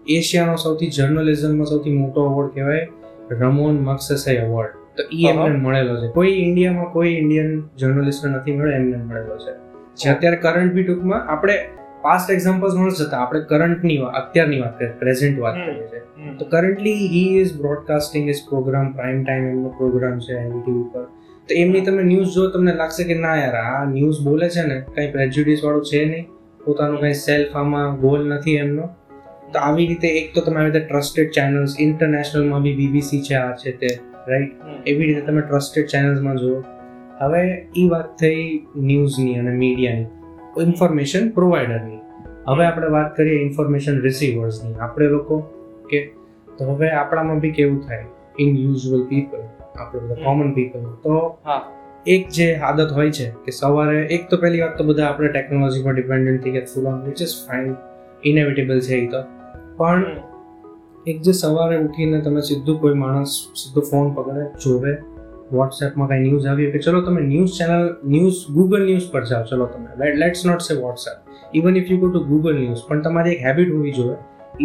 એશિયાનો 0.09 0.57
સૌથી 0.57 0.87
જર્નલિઝમમાં 0.87 1.67
સૌથી 1.67 1.93
મોટો 1.93 2.27
એવોર્ડ 2.27 2.51
કહેવાય 2.55 2.89
રમોન 3.31 3.81
મક્સેસે 3.81 4.31
એવોર્ડ 4.33 4.80
તો 4.97 5.03
એ. 5.13 5.29
એમને 5.29 5.57
મળેલો 5.57 5.97
છે. 5.97 6.13
કોઈ 6.13 6.29
ઇન્ડિયામાં 6.29 6.93
કોઈ 6.93 7.09
ઇન્ડિયન 7.09 7.63
જર્નલિસ્ટને 7.79 8.33
નથી 8.33 8.53
મળ્યો 8.53 8.77
એમને 8.77 8.97
મળેલો 8.97 9.37
છે. 9.37 9.53
જે 9.97 10.11
અત્યારે 10.11 10.37
કરંટ 10.37 10.73
બી 10.73 10.85
ટૂંકમાં 10.85 11.29
આપણે 11.29 11.65
પાસ્ટ 12.03 12.31
એક્ઝામ્પલ્સ 12.31 12.73
ન 12.75 12.89
જતા 12.89 13.19
આપણે 13.19 13.41
કરંટની 13.41 13.99
વાત 13.99 14.15
અત્યારની 14.15 14.61
વાત 14.61 14.79
કરીએ 14.79 14.93
પ્રેઝન્ટ 14.93 15.39
વાત 15.39 15.55
કરીએ 15.55 15.87
છીએ. 15.87 16.33
તો 16.39 16.45
currently 16.45 16.95
he 16.95 17.41
is 17.41 17.57
broadcasting 17.57 18.29
is 18.29 18.43
programme 18.49 18.93
prime 18.93 19.25
time 19.25 19.45
એમનો 19.45 19.69
પ્રોગ્રામ 19.69 20.19
છે 20.19 20.33
એનડીટીવી 20.33 20.83
પર 20.83 21.03
તો 21.49 21.55
એમની 21.55 21.81
તમે 21.81 22.03
ન્યૂઝ 22.03 22.35
જો 22.35 22.51
તમને 22.51 22.75
લાગશે 22.75 23.05
કે 23.05 23.15
ના 23.15 23.37
યાર 23.37 23.55
આ 23.55 23.85
ન્યૂઝ 23.85 24.21
બોલે 24.25 24.49
છે 24.49 24.67
ને 24.67 24.81
કંઈ 24.95 25.11
પ્રેજ્યુડિસ 25.11 25.65
વાળું 25.65 25.85
છે 25.85 26.05
નહીં. 26.05 26.27
પોતાનું 26.65 27.01
કંઈ 27.01 27.13
સેલ્ફ 27.13 27.57
આમાં 27.57 28.01
ગોલ 28.01 28.29
નથી 28.29 28.55
એમનો. 28.55 28.89
તો 29.53 29.59
આવી 29.59 29.87
રીતે 29.87 30.09
એક 30.09 30.35
તો 30.35 30.41
તમે 30.41 30.57
આવી 30.61 30.71
રીતે 30.71 30.87
ટ્રસ્ટેડ 30.87 31.31
ચેનલ્સ 31.31 31.77
ઇન્ટરનેશનલમાં 31.81 32.63
બી 32.63 32.77
બીબીસી 32.77 33.23
છે 33.23 33.35
આ 33.35 33.53
છે 33.53 33.73
તે. 33.73 33.87
રાઈટ? 34.29 34.53
એવી 34.87 35.07
રીતે 35.07 35.21
તમે 35.21 35.41
ટ્રસ્ટેડ 35.41 35.87
ચેનલ્સમાં 35.87 36.37
જુઓ. 36.37 36.63
હવે 37.19 37.69
એ 37.77 37.89
વાત 37.89 38.19
થઈ 38.19 38.67
ન્યૂઝની 38.77 39.39
અને 39.39 39.51
મીડિયાની. 39.51 40.07
ઇન્ફોર્મેશન 40.63 41.29
પ્રોવાઈડરની 41.29 41.99
હવે 42.49 42.65
આપણે 42.65 42.89
વાત 42.89 43.17
કરીએ 43.17 43.43
ઇન્ફોર્મેશન 43.43 44.01
રિસીવર્સની 44.01 44.75
આપણે 44.75 45.07
લોકો 45.07 45.39
કે 45.91 46.13
તો 46.59 46.65
હવે 46.65 46.91
આપણામાં 46.91 47.39
બી 47.39 47.51
કેવું 47.51 47.81
થાય? 47.81 48.05
ઇન 48.39 48.57
યુઝુઅલ 48.57 49.05
પીપલ 49.05 49.39
આપણે 49.79 50.01
બધા 50.01 50.15
કોમન 50.15 50.53
પીપલ 50.53 50.81
તો 50.81 51.39
હા. 51.45 51.63
એક 52.07 52.29
જે 52.29 52.55
આદત 52.55 52.93
હોય 52.93 53.11
છે 53.11 53.31
કે 53.31 53.51
સવારે 53.51 54.07
એક 54.07 54.29
તો 54.31 54.37
પહેલી 54.37 54.61
વાત 54.61 54.79
તો 54.79 54.85
બધા 54.85 55.07
આપણે 55.07 55.29
ટેકનોલોજી 55.29 55.83
પર 55.83 55.95
ડિપેન્ડન્ટ 55.95 56.43
થઈ 56.43 56.51
ગયા 56.51 56.65
full 56.65 56.87
on 56.87 57.03
which 57.05 57.23
is 57.23 57.29
fine 57.49 57.75
inevitable 58.25 58.81
છે 58.81 58.95
એ 58.95 59.07
તો. 59.07 59.23
પણ. 59.77 60.05
એક 61.07 61.21
જે 61.23 61.33
સવારે 61.33 61.77
ઉઠીને 61.77 62.19
તમે 62.25 62.41
સીધું 62.47 62.81
કોઈ 62.81 62.97
માણસ 63.03 63.35
સીધો 63.61 63.83
ફોન 63.91 64.09
પકડે 64.17 64.43
જોવે 64.65 64.91
વોટ્સએપમાં 65.53 66.09
કાંઈ 66.09 66.27
ન્યૂઝ 66.27 66.49
આવી 66.49 66.67
કે 66.73 66.83
ચલો 66.87 67.01
તમે 67.07 67.23
news 67.29 67.55
channel 67.59 67.87
news 68.15 68.41
Google 68.57 68.85
news 68.89 69.07
પર 69.15 69.23
જાઓ 69.31 69.47
ચલો 69.51 69.67
તમે. 69.67 70.11
Let's 70.23 70.43
not 70.51 70.67
say 70.67 70.77
WhatsApp 70.83 71.57
even 71.61 71.79
if 71.83 71.89
you 71.93 71.99
go 72.03 72.11
to 72.11 72.23
Google 72.27 72.59
news 72.59 72.85
પણ 72.91 73.01
તમારી 73.07 73.33
એક 73.37 73.47
હેબિટ 73.47 73.73
હોવી 73.77 73.95
જોઈએ. 74.01 74.19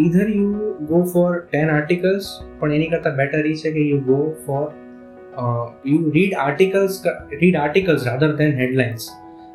Either 0.04 0.28
you 0.34 0.68
go 0.92 1.02
for 1.14 1.32
ten 1.54 1.74
articles 1.78 2.30
પણ 2.60 2.76
એની 2.80 2.90
કરતાં 2.94 3.18
બેટર 3.22 3.42
એ 3.54 3.56
છે 3.64 3.74
કે 3.78 3.88
you 3.88 4.04
go 4.12 4.20
for 4.46 4.62
you 5.86 5.98
read 6.20 6.38
articles 6.46 7.02
read 7.40 7.60
articles 7.64 8.08
rather 8.12 8.32
than 8.44 8.56
headlines 8.62 9.10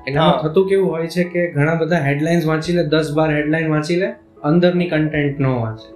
એનામાં 0.08 0.44
થતું 0.44 0.70
કેવું 0.74 0.94
હોય 0.98 1.16
છે 1.16 1.30
કે 1.38 1.48
ઘણા 1.56 1.80
બધા 1.86 2.04
હેડલાઇન્સ 2.10 2.52
વાંચી 2.52 2.80
લે 2.82 2.92
દસ 2.98 3.16
બાર 3.22 3.32
હેડલાઇન 3.38 3.74
વાંચી 3.78 4.04
લે 4.04 4.14
અંદરની 4.44 4.94
કન્ટેન્ટ 4.94 5.40
ન 5.40 5.52
વાંચે. 5.56 5.90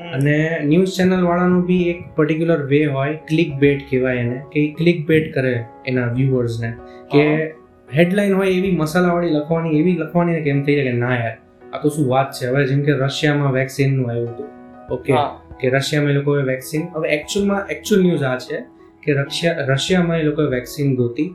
અને 0.00 0.60
ન્યૂઝ 0.64 0.88
ચેનલ 0.88 1.24
વાળાનું 1.24 1.66
બી 1.66 1.82
એક 1.82 2.04
પર્ટિક્યુલર 2.16 2.66
વે 2.66 2.86
હોય 2.86 3.14
ક્લિક 3.14 3.54
બેટ 3.54 3.80
કહેવાય 3.90 4.16
એને 4.16 4.42
કે 4.52 4.74
ક્લિક 4.78 5.06
બેટ 5.06 5.34
કરે 5.34 5.64
એના 5.86 6.12
વ્યુઅર્સને 6.12 6.70
કે 7.12 7.50
હેડલાઇન 7.96 8.34
હોય 8.34 8.50
એવી 8.50 8.76
મસાલાવાળી 8.76 9.28
લખવાની 9.28 9.78
એવી 9.78 9.96
લખવાની 9.96 10.32
ને 10.32 10.40
કે 10.40 10.62
થઈ 10.62 10.74
જાય 10.74 10.84
કે 10.84 10.92
ના 10.92 11.14
યાર 11.14 11.36
આ 11.72 11.78
તો 11.82 11.88
શું 11.88 12.08
વાત 12.08 12.32
છે. 12.32 12.46
હવે 12.46 12.66
જેમ 12.66 12.82
કે 12.82 12.92
રશિયામાં 12.92 13.52
વેક્સિનનું 13.52 14.10
આવ્યું 14.10 14.28
હતું. 14.28 14.46
ઓકે 14.92 15.12
કે 15.60 15.68
રશિયામાં 15.68 16.10
એ 16.10 16.14
લોકોએ 16.14 16.42
વેક્સિન 16.42 16.82
હવે 16.94 17.08
એકચ્યુઅલમાં 17.08 17.66
એકચ્યુઅલ 17.66 18.06
ન્યૂઝ 18.06 18.22
આ 18.22 18.38
છે 18.38 18.56
કે 19.02 19.12
રશિયા 19.12 19.56
રશિયામાં 19.58 20.18
એ 20.18 20.22
લોકોએ 20.22 20.46
વેક્સિન 20.46 20.94
ગોતી 20.94 21.34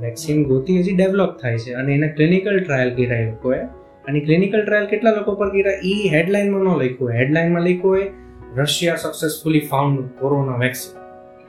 વેક્સિન 0.00 0.44
ગોતી 0.44 0.78
હજી 0.78 0.96
ડેવલપ 0.96 1.38
થાય 1.42 1.58
છે. 1.58 1.72
અને 1.72 1.94
એને 1.94 2.08
ક્લિનિકલ 2.08 2.60
ટ્રાયલ 2.60 2.94
કર્યા 2.94 3.16
એ 3.16 3.26
લોકોએ. 3.26 3.56
અને 4.08 4.20
ક્લિનિકલ 4.20 4.64
ટ્રાયલ 4.64 4.86
કેટલા 4.86 5.10
લોકો 5.10 5.34
પર 5.34 5.48
કર્યા? 5.48 5.72
એ 5.84 6.08
હેડલાઇનમાં 6.08 6.60
ન 6.60 6.82
લખ્યું 6.82 7.08
હોય. 7.08 7.16
હેડલાઇનમાં 7.16 7.62
લખ્યું 7.62 7.84
હોય 7.84 8.10
Russia 8.56 8.96
successfully 8.96 9.60
found 9.60 10.00
corona 10.18 10.56
vaccine 10.56 10.94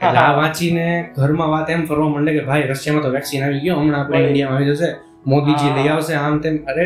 એટલે 0.08 0.20
આ 0.20 0.34
વાંચીને 0.38 0.88
ઘરમાં 1.18 1.50
વાત 1.50 1.70
એમ 1.70 1.86
ફરવા 1.86 2.10
માંડે 2.10 2.34
કે 2.40 2.46
ભાઈ 2.46 2.62
રશિયામાં 2.62 3.04
તો 3.04 3.10
વેક્સિન 3.10 3.44
આવી 3.44 3.60
ગયો 3.60 3.76
હમણાં 3.76 4.02
આપણે. 4.06 4.26
ઇન્ડિયામાં 4.26 4.58
આવી 4.58 4.66
જશે. 4.66 4.90
મોદીજી 5.28 5.72
લઈ 5.78 5.88
આવશે 5.88 6.14
આમ 6.14 6.40
તેમ. 6.40 6.58
અરે 6.66 6.86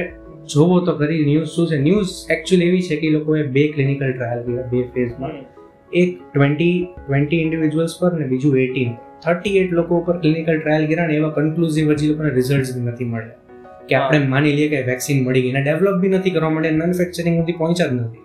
જોવો 0.53 0.79
તો 0.79 0.93
ખરી 0.97 1.25
ન્યૂઝ 1.25 1.47
શું 1.47 1.67
છે? 1.67 1.77
ન્યૂઝ 1.77 2.07
એકચ્યુઅલી 2.29 2.67
એવી 2.67 2.81
છે 2.81 2.95
કે 2.95 3.07
એ 3.07 3.09
લોકોએ 3.09 3.43
બે 3.43 3.67
ક્લિનિકલ 3.67 4.11
ટ્રાયલ 4.11 4.43
કર્યા 4.43 4.69
બે 4.71 4.83
ફેઝમાં 4.83 5.31
એક 5.93 6.33
ટ્વેન્ટી 6.33 6.87
ટ્વેન્ટી 7.07 7.37
ઇન્ડિવિજ્યુઅલ્સ 7.37 7.95
પર 8.01 8.13
ને 8.13 8.25
બીજું 8.25 8.57
એટીન 8.57 8.91
થર્ટી 9.23 9.57
એટ 9.57 9.71
લોકો 9.71 9.97
ઉપર 9.97 10.17
ક્લિનિકલ 10.17 10.59
ટ્રાયલ 10.59 10.87
કર્યા 10.87 11.07
ને 11.07 11.13
એવા 11.13 11.29
કન્ક્લુઝિવ 11.29 11.91
હજી 11.91 12.07
લોકોને 12.07 12.29
રિઝલ્ટ 12.29 12.65
નથી 12.77 13.05
મળ્યા. 13.05 13.42
કે 13.89 13.95
આપણે 13.95 14.19
માની 14.19 14.51
લઈએ 14.51 14.69
કે 14.69 14.81
વેક્સિન 14.81 15.25
મળી 15.25 15.41
ગઈ. 15.41 15.51
અને 15.51 15.63
ડેવલપ 15.63 16.01
બી 16.01 16.09
નથી 16.09 16.31
કરવા 16.31 16.49
માટે 16.49 16.69
મેન્યુફેક્ચરિંગ 16.71 17.39
સુધી 17.39 17.51
પહોંચ્યા 17.51 17.87
જ 17.87 17.93
નથી. 17.93 18.17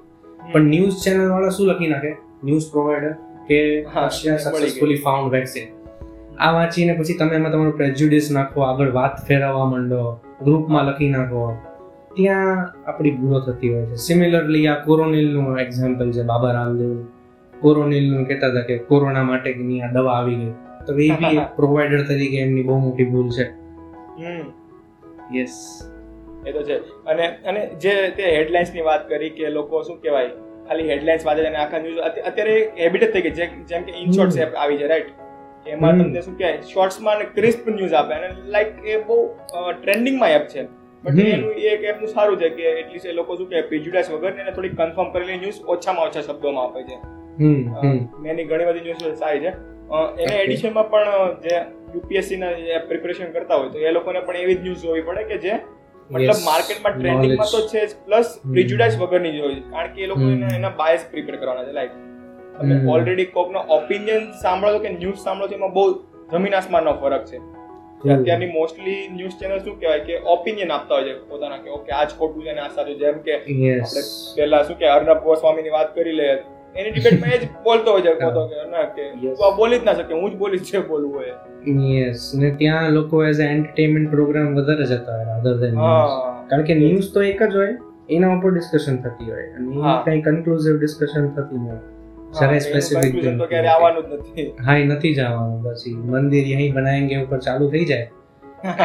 પણ 0.53 0.61
ન્યૂઝ 0.61 0.93
ચેનલ 1.05 1.31
વાળા 1.31 1.49
શું 1.49 1.67
લખી 1.67 1.87
નાખે? 1.87 2.17
ન્યૂઝ 2.45 2.63
પ્રોવાઈડર 2.73 3.13
કે. 3.49 3.87
સક્સેસફુલી 4.37 4.95
ફાઉન્ડ 4.95 5.33
વેક્સિન 5.33 5.79
આ 6.39 6.53
વાંચીને 6.53 6.93
પછી 6.93 7.15
તમે 7.15 7.37
એમાં 7.37 7.53
તમારું 7.53 7.77
પ્રેજ્યુડિસ 7.77 8.29
નાખો 8.31 8.61
આગળ 8.61 8.91
વાત 8.91 9.27
ફેરવવા 9.27 9.65
માંડો 9.65 10.21
ગ્રુપમાં 10.43 10.85
લખી 10.85 11.09
નાખો. 11.09 11.57
ત્યાં 12.17 12.75
આપણી 12.87 13.11
ભૂલો 13.11 13.41
થતી 13.41 13.75
હોય 13.75 13.87
છે. 13.87 13.95
સિમિલરલી 13.95 14.67
આ 14.67 14.75
કોરોનિલનું 14.75 15.59
એક્ઝામ્પલ 15.59 16.13
છે 16.13 16.23
બાબા 16.23 16.53
રામદેવ. 16.53 17.07
કોરોનિલનું 17.61 18.25
કહેતા 18.25 18.47
હતા 18.47 18.61
કે 18.61 18.79
કોરોના 18.79 19.23
માટેની 19.23 19.81
આ 19.81 19.93
દવા 19.93 20.13
આવી 20.13 20.35
ગઈ. 20.35 20.51
તો 20.87 20.95
એ 20.95 21.11
બી 21.11 21.41
પ્રોવાઈડર 21.57 22.03
તરીકે 22.03 22.37
એમની 22.37 22.63
બહુ 22.63 22.79
મોટી 22.79 23.05
ભૂલ 23.05 23.29
છે. 23.29 23.45
હમ. 23.45 24.58
યસ 25.35 25.55
એ 26.47 26.53
તો 26.53 26.63
છે. 26.63 26.77
અને 27.05 27.25
અને 27.47 27.63
જે 27.83 27.95
તે 28.17 28.25
હેડલાઇન્સની 28.37 28.83
વાત 28.83 29.09
કરી 29.09 29.31
કે 29.31 29.51
લોકો 29.51 29.83
શું 29.83 30.01
કહેવાય 30.03 30.29
ખાલી 30.69 30.89
હેડલાઇન્સ 30.89 31.27
વાંચે 31.27 31.47
અને 31.47 31.57
આખા 31.57 31.79
ન્યૂઝ 31.79 31.99
અત્યારે 31.99 32.57
હેબિટ 32.81 33.05
જ 33.05 33.13
થઈ 33.13 33.23
ગઈ 33.23 33.31
છે. 33.31 33.47
જેમ 33.65 33.83
કે 33.83 33.93
ઇનશોર્ટ્સ. 33.97 34.39
એપ 34.39 34.55
આવી 34.55 34.77
છે 34.77 34.87
રાઈટ 34.87 35.69
એમાં 35.69 35.99
તમને 35.99 36.21
શું 36.21 36.37
કહેવાય 36.39 36.59
શોર્ટ્સમાં 36.73 37.17
માં 37.19 37.35
ક્રિસ્પ 37.35 37.69
ન્યૂઝ 37.69 37.93
આપે. 37.93 38.15
અને 38.15 38.29
લાઈક 38.47 38.85
એ 38.87 38.99
બહુ 39.03 39.17
ટ્રેન્ડિંગમાં 39.83 40.31
એપ 40.31 40.47
છે. 40.49 40.63
બટ 41.05 41.19
એનું 41.19 41.53
એક 41.53 41.83
એપનું 41.85 42.09
સારું 42.09 42.39
છે 42.39 42.49
કે 42.49 42.63
એટલીસ્ટ 42.63 43.07
એ 43.07 43.13
લોકો 43.13 43.37
શું 43.37 43.49
કહેવાય 43.49 43.69
પ્રિજુડાઇસ 43.69 44.11
વગર 44.11 44.31
એને 44.31 44.51
થોડી 44.51 44.69
કન્ફર્મ 44.69 45.11
કરેલી 45.11 45.37
ન્યૂઝ 45.37 45.61
ઓછામાં 45.69 46.07
ઓછા 46.07 46.21
શબ્દોમાં 46.21 46.65
આપે 46.65 46.83
છે. 46.83 46.97
એની 48.31 48.45
ઘણી 48.45 48.65
બધી 48.65 48.81
ન્યૂઝ 48.81 49.17
સારી 49.17 49.41
છે. 49.41 49.53
એને 50.19 50.37
એડિશનમાં 50.37 50.89
પણ 50.89 51.09
જે 51.45 51.57
યુપીએસસી 51.95 52.39
ના 52.39 52.53
પ્રિપેરેશન 52.89 53.33
કરતા 53.33 53.57
હોય 53.57 53.71
તો 53.71 53.85
એ 53.85 53.93
લોકોને 53.93 54.21
પણ 54.23 54.41
એવી 54.43 54.57
જ 54.57 54.63
ન્યૂઝ 54.63 54.83
જોવી 54.83 55.03
પડે 55.03 55.25
કે 55.25 55.39
જે 55.41 55.55
મતલબ 56.11 56.45
માર્કેટમાં 56.45 56.95
ટ્રેન્ડિંગમાં 56.95 57.51
તો 57.51 57.61
છે 57.69 57.81
પ્લસ 58.05 58.29
હમ. 58.37 58.53
પ્રિજુડાઇસ 58.53 58.99
વગરની 58.99 59.35
જોઈએ 59.37 59.63
કારણ 59.71 59.95
કે 59.95 60.03
એ 60.03 60.07
લોકો 60.07 60.25
એના 60.53 60.75
બાયસ 60.77 61.07
પ્રિપેર 61.11 61.37
કરવાના 61.37 61.65
છે 61.65 61.73
લાઈક 61.73 61.95
તમે. 62.59 62.77
ઓલરેડી 62.89 63.27
કોકનો 63.33 63.65
ઓપિનિયન 63.71 64.29
સાંભળો 64.43 64.79
કે 64.81 64.95
ન્યૂઝ 64.95 65.21
સાંભળો 65.21 65.49
છો 65.49 65.57
એમાં 65.57 65.73
બહુ 65.73 65.87
જમીન 66.33 66.55
આસમાનનો 66.55 66.95
ફરક 66.97 67.25
છે. 67.27 67.39
અત્યારની 68.11 68.51
મોસ્ટલી 68.53 69.01
ન્યૂઝ 69.11 69.37
ચેનલ 69.39 69.59
શું 69.61 69.77
કહેવાય 69.79 70.05
કે 70.05 70.21
ઓપિનિયન 70.35 70.71
આપતા 70.71 70.99
હોય 70.99 71.15
છે 71.15 71.27
પોતાના 71.31 71.59
કે 71.59 71.71
ઓકે 71.71 71.91
આ 71.93 72.05
જ 72.05 72.19
ખોટું 72.19 72.45
છે 72.45 72.53
ને 72.53 72.61
આ 72.61 72.69
સાચું 72.69 72.99
જેમ 72.99 73.17
કે 73.21 73.33
આપણે 73.35 74.03
પહેલા 74.37 74.63
શું 74.63 74.77
કે 74.77 74.91
અર્ણબ 74.91 75.25
ગોસ્વામીની 75.25 75.71
વાત 75.71 75.95
કરી 75.95 76.13
લે 76.13 76.29
એની 76.75 76.91
ડિબેટમાં 76.91 77.33
એ 77.33 77.39
જ 77.39 77.51
બોલતો 77.65 77.91
હોય 77.91 78.03
છે 78.03 78.15
પોતો 78.17 78.43
કે 78.49 78.65
ના 78.71 78.87
કે 78.95 79.05
તું 79.37 79.57
બોલી 79.57 79.79
જ 79.79 79.85
ના 79.85 79.95
શકે 79.95 80.15
હું 80.15 80.31
જ 80.31 80.37
બોલી 80.37 80.61
છે 80.61 80.83
બોલવું 80.83 81.13
હોય 81.15 81.35
યસ 81.99 82.25
ને 82.35 82.51
ત્યાં 82.51 82.91
લોકો 82.93 83.25
એઝ 83.25 83.41
અ 83.41 83.51
એન્ટરટેનમેન્ટ 83.51 84.11
પ્રોગ્રામ 84.11 84.57
વધારે 84.57 84.85
જતા 84.85 85.19
હોય 85.19 85.37
અધર 85.37 85.55
ધેન 85.57 85.79
કારણ 86.49 86.65
કે 86.65 86.75
ન્યૂઝ 86.75 87.13
તો 87.13 87.23
એક 87.23 87.43
જ 87.45 87.55
હોય 87.55 87.77
એના 88.09 88.35
ઉપર 88.39 88.51
ડિસ્કશન 88.51 88.97
થતી 88.97 89.31
હોય 89.31 89.47
અને 89.57 89.95
કઈ 90.05 90.21
કન્ક્લુઝિવ 90.21 90.77
ડિસ્કશન 90.77 91.31
થતી 91.35 91.63
હોય 91.63 91.81
જરાય 92.35 92.61
સ્પેસિફિક 92.61 93.39
તો 93.39 93.47
ક્યારે 93.47 93.69
આવવાનું 93.69 94.09
જ 94.09 94.15
નથી. 94.15 94.47
હા 94.67 94.77
એ 94.77 94.85
નથી 94.85 95.15
જવાનું 95.15 95.61
પછી 95.65 95.95
મંદિર 95.95 96.47
યહીં 96.47 96.75
બનાએંગે 96.75 97.17
ઉપર 97.17 97.39
ચાલુ 97.39 97.71
થઈ 97.71 97.85
જાય. 97.85 98.07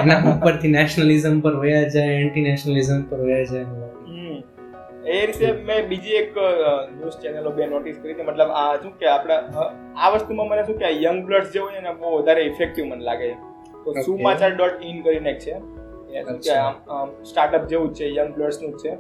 એના 0.02 0.20
ઉપરથી 0.34 0.72
નેશનલિઝમ 0.78 1.40
પર 1.40 1.56
વયા 1.56 1.90
જાય 1.90 2.14
એન્ટી 2.20 2.42
નેશનલિઝમ 2.42 3.02
પર 3.02 3.20
વયા 3.20 3.44
જાય. 3.44 3.66
એ 5.08 5.26
રીતે 5.26 5.52
મેં 5.52 5.88
બીજી 5.88 6.10
એક 6.10 6.38
ન્યૂઝ 6.92 7.14
ચેનલો 7.22 7.52
બે 7.52 7.66
નોટિસ 7.66 7.98
કરી 8.02 8.14
હતી. 8.14 8.24
મતલબ 8.24 8.52
આ 8.52 8.76
શું 8.76 8.98
કે 9.00 9.08
આપણા 9.08 9.36
આ 9.98 10.10
વસ્તુમાં 10.10 10.48
મને 10.48 10.64
શું 10.64 10.78
કે 10.78 10.92
યંગ 11.04 11.26
બ્લડ્સ 11.26 11.52
જે 11.52 11.60
હોય 11.60 11.80
ને 11.80 11.94
બહુ 11.94 12.18
વધારે 12.18 12.42
ઇફેક્ટિવ 12.42 12.86
મને 12.86 13.04
લાગે 13.04 13.30
છે. 13.30 13.38
તો. 13.86 13.94
સુમાચાર 14.02 14.52
ડોટ 14.56 14.72
ઇન 14.82 15.02
કરીને 15.02 15.30
એક 15.30 15.40
છે. 15.40 15.56
શું 16.24 16.40
કે 16.40 16.52
આમ 16.52 17.24
સ્ટાર્ટઅપ 17.24 17.68
જેવું 17.68 17.94
જ 17.94 17.96
છે 17.96 18.16
યંગ 18.16 18.36
બ્લડ્સનું 18.36 18.72
જ 18.72 18.84
છે. 18.86 18.94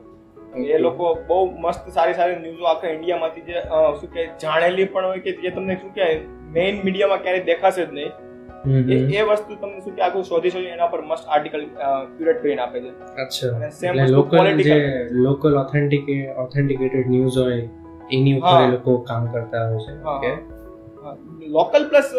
એ 0.58 0.78
લોકો 0.78 1.14
બહુ 1.28 1.52
મસ્ત 1.52 1.90
સારી 1.90 2.14
સારી 2.14 2.36
ન્યૂઝો 2.36 2.66
આખા 2.66 2.88
ઇન્ડિયામાંથી 2.88 3.42
જે 3.42 3.62
શું 4.02 4.14
કે 4.14 4.26
જાણેલી 4.42 4.86
પણ 4.86 5.06
હોય 5.06 5.20
કે 5.20 5.32
જે 5.32 5.50
તમને 5.50 5.76
શું 5.76 5.94
કે 5.94 6.10
મેઇન 6.28 6.82
મીડિયામાં 6.84 7.24
ક્યારેય 7.24 7.44
દેખાશે 7.44 7.86
જ 7.86 7.94
નહીં. 7.94 8.12
એ 8.72 9.22
વસ્તુ 9.22 9.56
તમને 9.56 9.80
શું 9.80 9.96
કે 9.96 10.02
આખું 10.02 10.24
શોધી 10.24 10.50
શોધી 10.50 10.66
એના 10.66 10.88
પર 10.88 11.02
મસ્ત 11.02 11.26
આર્ટિકલ 11.28 11.66
ક્યુરેટ 12.18 12.42
કરીને 12.42 12.62
આપે 12.62 12.80
છે. 12.80 12.90
અચ્છા. 12.90 13.56
અને 13.56 13.70
સેમ 13.70 13.96
લોકલ 14.06 14.62
જે 14.62 15.08
લોકલ 15.12 15.58
ઓથેન્ટિક 15.58 16.06
ઓથેન્ટિકેટેડ 16.38 17.10
ન્યૂઝ 17.10 17.38
હોય 17.38 17.70
એની 18.12 18.40
ઉપર 18.40 18.64
એ 18.64 18.72
લોકો 18.72 18.98
કામ 18.98 19.26
કરતા 19.26 19.70
હોય 19.70 19.78
છે. 19.78 20.04
Okay. 20.04 20.54
Local 21.48 21.90
plus 21.90 22.12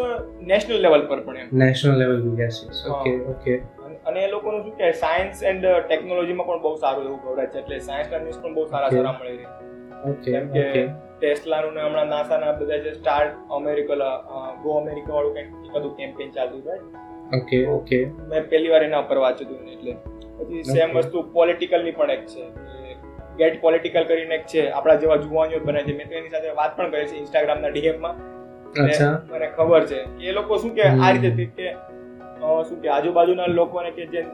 national 0.42 0.80
level 0.80 1.06
પર 1.06 1.20
પણ 1.20 1.36
એમ. 1.36 1.46
નેશનલ 1.52 1.98
લેવલ 1.98 2.22
બી 2.22 2.42
યસ 2.42 2.86
ઓકે 2.90 3.24
ઓકે. 3.24 3.56
અને- 4.06 4.22
એ 4.22 4.30
લોકોનું 4.30 4.62
શું 4.62 4.76
કે 4.76 4.92
સાયન્સ 4.92 5.42
એન્ડ 5.42 5.66
ટેકનોલોજીમાં 5.66 6.46
પણ 6.46 6.62
બહુ 6.62 6.76
સારું 6.76 7.04
એવું 7.04 7.22
કવરેજ 7.22 7.48
છે. 7.48 7.58
એટલે 7.58 7.78
સાયન્સ 7.78 8.06
ન્યૂઝ 8.12 8.38
પણ 8.42 8.54
બહુ 8.54 8.66
સારા 8.66 8.88
સારા 8.88 9.18
મળી 9.20 9.36
રહે. 9.36 9.44
Okay 10.10 10.60
okay. 10.60 11.03
ટેસ્લાનું 11.20 11.74
ને 11.74 11.82
હમણાં 11.82 12.08
નાસાના 12.08 12.52
બધા 12.52 12.76
જે 12.76 12.92
સ્ટાર 12.92 13.26
અમેરિકા 13.50 14.12
ગો 14.62 14.76
અમેરિકા 14.78 15.14
વાળું 15.14 15.34
કંઈક 15.34 15.72
બધું 15.72 15.96
કેમ્પેન 15.96 16.30
ચાલતું 16.30 16.64
થાય 16.64 16.80
ઓકે 17.36 17.66
ઓકે 17.66 17.98
મેં 18.04 18.48
પહેલી 18.48 18.68
વાર 18.68 18.82
એના 18.82 18.98
ઉપર 18.98 19.16
વાંચ્યું 19.16 19.50
હતું 19.50 19.72
એટલે. 19.72 19.96
પછી 20.38 20.62
સેમ. 20.62 20.92
વસ્તુ 20.92 21.22
પોલિટિકલની 21.32 21.90
પણ 21.90 22.10
એક 22.10 22.26
છે. 22.26 22.44
ગેટ 23.38 23.60
પોલિટિકલ 23.60 24.04
કરીને 24.04 24.34
એક 24.34 24.46
છે. 24.46 24.68
આપણા 24.70 24.94
જેવા 24.94 25.16
જુવાનીઓ 25.16 25.60
બને 25.60 25.82
છે. 25.82 25.96
મેં 25.96 26.08
તો 26.08 26.14
એની 26.14 26.28
સાથે 26.28 26.54
વાત 26.54 26.76
પણ 26.76 26.90
કરી 26.90 27.06
છે 27.06 27.16
ઇન્સ્ટાગ્રામના 27.16 27.68
ડીએમમાં 27.68 28.16
મને 29.32 29.46
ખબર 29.46 29.86
છે 29.86 30.04
કે 30.18 30.28
એ 30.28 30.32
લોકો 30.32 30.58
શું 30.58 30.74
કે 30.74 30.82
આ 30.82 31.10
રીતે 31.12 31.46
કે 31.56 31.74
શું 32.68 32.80
કે 32.82 32.88
આજુબાજુના 32.88 33.46
લોકોને 33.46 33.90
કે 33.90 34.06
જે 34.06 34.24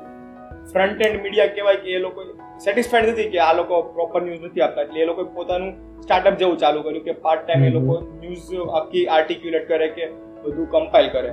ફ્રન્ટ 0.73 1.03
એન્ડ 1.03 1.23
મીડિયા 1.23 1.47
કહેવાય 1.47 1.77
કે 1.77 1.91
એ 1.91 1.99
લોકો 1.99 2.25
સેટિસ્ફાઈડ 2.65 3.11
નથી 3.11 3.29
કે 3.29 3.39
આ 3.41 3.53
લોકો 3.53 3.83
પ્રોપર 3.95 4.23
ન્યૂઝ 4.23 4.43
નથી 4.45 4.61
આપતા. 4.61 4.83
એટલે 4.83 5.01
એ 5.01 5.05
લોકોએ 5.05 5.29
પોતાનું 5.35 5.71
સ્ટાર્ટઅપ 6.03 6.37
જેવું 6.37 6.59
ચાલુ 6.59 6.83
કર્યું 6.83 7.05
કે 7.05 7.13
પાર્ટ 7.27 7.47
ટાઈમ 7.47 7.65
એ 7.65 7.71
લોકો 7.71 7.95
ન્યૂઝ 8.23 8.75
આખી 8.81 9.07
આર્ટિક્યુલેટ 9.07 9.69
કરે 9.69 9.89
કે 9.89 10.11
બધું 10.45 10.71
કમ્પાઇલ 10.71 11.09
કરે. 11.09 11.31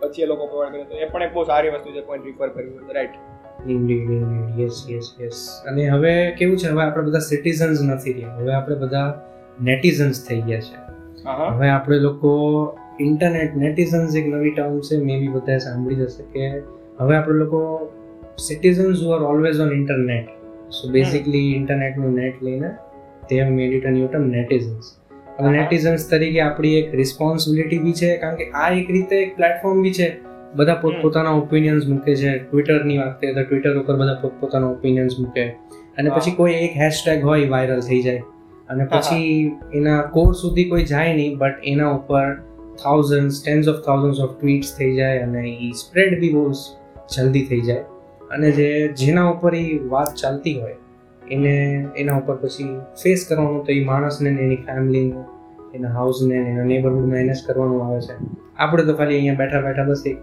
પછી 0.00 0.22
એ 0.22 0.26
લોકો 0.26 0.46
પ્રોવાઈડ 0.46 0.74
કરે. 0.74 0.84
તો 0.84 0.94
એ 0.96 1.10
પણ 1.12 1.22
એક 1.22 1.34
બહુ 1.34 1.44
સારી 1.44 1.70
વસ્તુ 1.70 1.90
છે 1.90 2.00
પોઈન્ટ 2.00 2.26
રિફર 2.26 2.48
કરવી 2.48 2.76
હોય 2.76 2.94
right 2.94 3.16
indeed 3.66 4.10
indeed 4.10 4.60
yes 4.60 4.82
yes 4.90 5.06
yes 5.20 5.38
અને 5.66 5.88
હવે 5.88 6.12
કેવું 6.38 6.56
છે 6.56 6.68
હવે 6.68 6.82
આપણે 6.82 7.02
બધા 7.02 7.24
સિટીઝન્સ 7.28 7.80
નથી 7.82 8.12
રહ્યા. 8.12 8.36
હવે 8.36 8.52
આપણે 8.54 8.76
બધા 8.76 9.08
નેટિઝન્સ 9.62 10.26
થઈ 10.28 10.40
ગયા 10.40 10.60
છે. 10.60 10.76
હવે 11.54 11.68
આપણે 11.68 11.98
લોકો 11.98 12.32
ઇન્ટરનેટ 13.00 13.56
નેટિઝન્સ 13.56 14.16
એક 14.16 14.26
નવી 14.26 14.50
ટર્મ 14.50 14.80
છે 14.80 14.96
મે 14.96 15.18
બી 15.18 15.28
બધાએ 15.28 15.58
સાંભળી 15.58 15.96
જશે 15.96 16.24
કે 16.32 16.44
હવે 17.00 17.16
આપણે 17.16 17.38
લોકો 17.38 17.60
citizens 18.38 19.02
who 19.02 19.10
are 19.10 19.22
always 19.22 19.60
on 19.60 19.72
internet 19.72 20.37
so 20.70 20.88
basically 20.88 21.54
ઇન્ટરનેટનું 21.54 22.14
નેટ 22.14 22.42
લઈને 22.42 22.70
made 23.50 23.72
it 23.72 23.86
a 23.86 23.90
new 23.90 24.06
term 24.06 24.22
netizens 24.22 24.84
હવે 25.40 25.50
નેટિઝન્સ 25.50 26.10
તરીકે 26.10 26.40
આપણી 26.40 26.74
એક 26.74 26.94
રિસ્પોન્સિબિલિટી 26.94 27.78
બી 27.78 27.92
છે 27.92 28.16
કારણ 28.16 28.34
કે 28.34 28.50
આ 28.50 28.70
એક 28.70 28.90
રીતે 28.90 29.16
એક 29.16 29.36
પ્લેટફોર્મ 29.36 29.82
બી 29.82 29.92
છે. 29.92 30.16
બધા 30.54 30.74
પોતપોતાના 30.74 31.30
ઓપિનિયન્સ 31.30 31.86
મૂકે 31.86 32.14
છે. 32.14 32.38
ટ્વિટરની 32.38 32.98
વાત 32.98 33.20
કરીએ 33.20 33.34
તો 33.34 33.42
ટ્વિટર 33.42 33.78
ઉપર 33.78 33.96
બધા 33.96 34.14
પોતપોતાના 34.22 34.66
ઓપિનિયન્સ 34.66 35.12
મૂકે. 35.20 35.44
અને 35.98 36.10
પછી 36.10 36.30
કોઈ 36.30 36.52
એક 36.52 36.76
હેશટેગ 36.76 37.24
હોય 37.24 37.48
વાયરલ 37.48 37.80
થઈ 37.80 38.02
જાય. 38.02 38.22
અને 38.68 38.84
પછી 38.84 39.52
એના 39.74 40.02
કોર 40.02 40.32
સુધી 40.32 40.64
કોઈ 40.64 40.84
જાય 40.84 41.14
નહીં 41.14 41.38
બટ 41.38 41.54
એના 41.64 41.90
ઉપર 41.90 42.34
thousand 42.82 43.30
tens 43.44 43.68
of 43.68 43.76
thousand 43.76 44.20
of 44.20 44.40
tweets 44.40 44.76
થઈ 44.78 44.96
જાય 44.96 45.18
અને 45.18 45.48
એ 45.50 45.70
સ્પ્રેડ 45.70 46.20
બી 46.20 46.32
બહુ 46.32 46.52
જલ્દી 47.16 47.44
થઈ 47.44 47.60
જાય. 47.60 47.84
અને 48.30 48.50
જે 48.50 48.88
જેના 48.88 49.30
ઉપર 49.30 49.54
એ 49.54 49.78
વાત 49.88 50.14
ચાલતી 50.14 50.60
હોય 50.60 50.76
એને 51.30 51.54
એના 51.96 52.18
ઉપર 52.18 52.34
પછી 52.34 52.80
ફેસ 53.02 53.26
કરવાનું 53.28 53.64
તો 53.64 53.72
એ 53.72 53.84
માણસને 53.84 54.30
ને 54.30 54.42
એની 54.42 54.56
ફેમિલીને 54.56 55.24
એના 55.74 55.88
હાઉસને 55.88 56.34
એના 56.34 56.64
નેબરહુડમાં 56.64 57.18
એને 57.18 57.32
જ 57.32 57.46
કરવાનું 57.46 57.86
આવે 57.86 58.00
છે. 58.00 58.14
આપણે 58.58 58.84
તો 58.84 58.94
ખાલી 58.94 59.16
અહીંયા 59.16 59.34
બેઠા 59.34 59.60
બેઠા 59.60 59.84
બસ 59.84 60.02
એક 60.06 60.18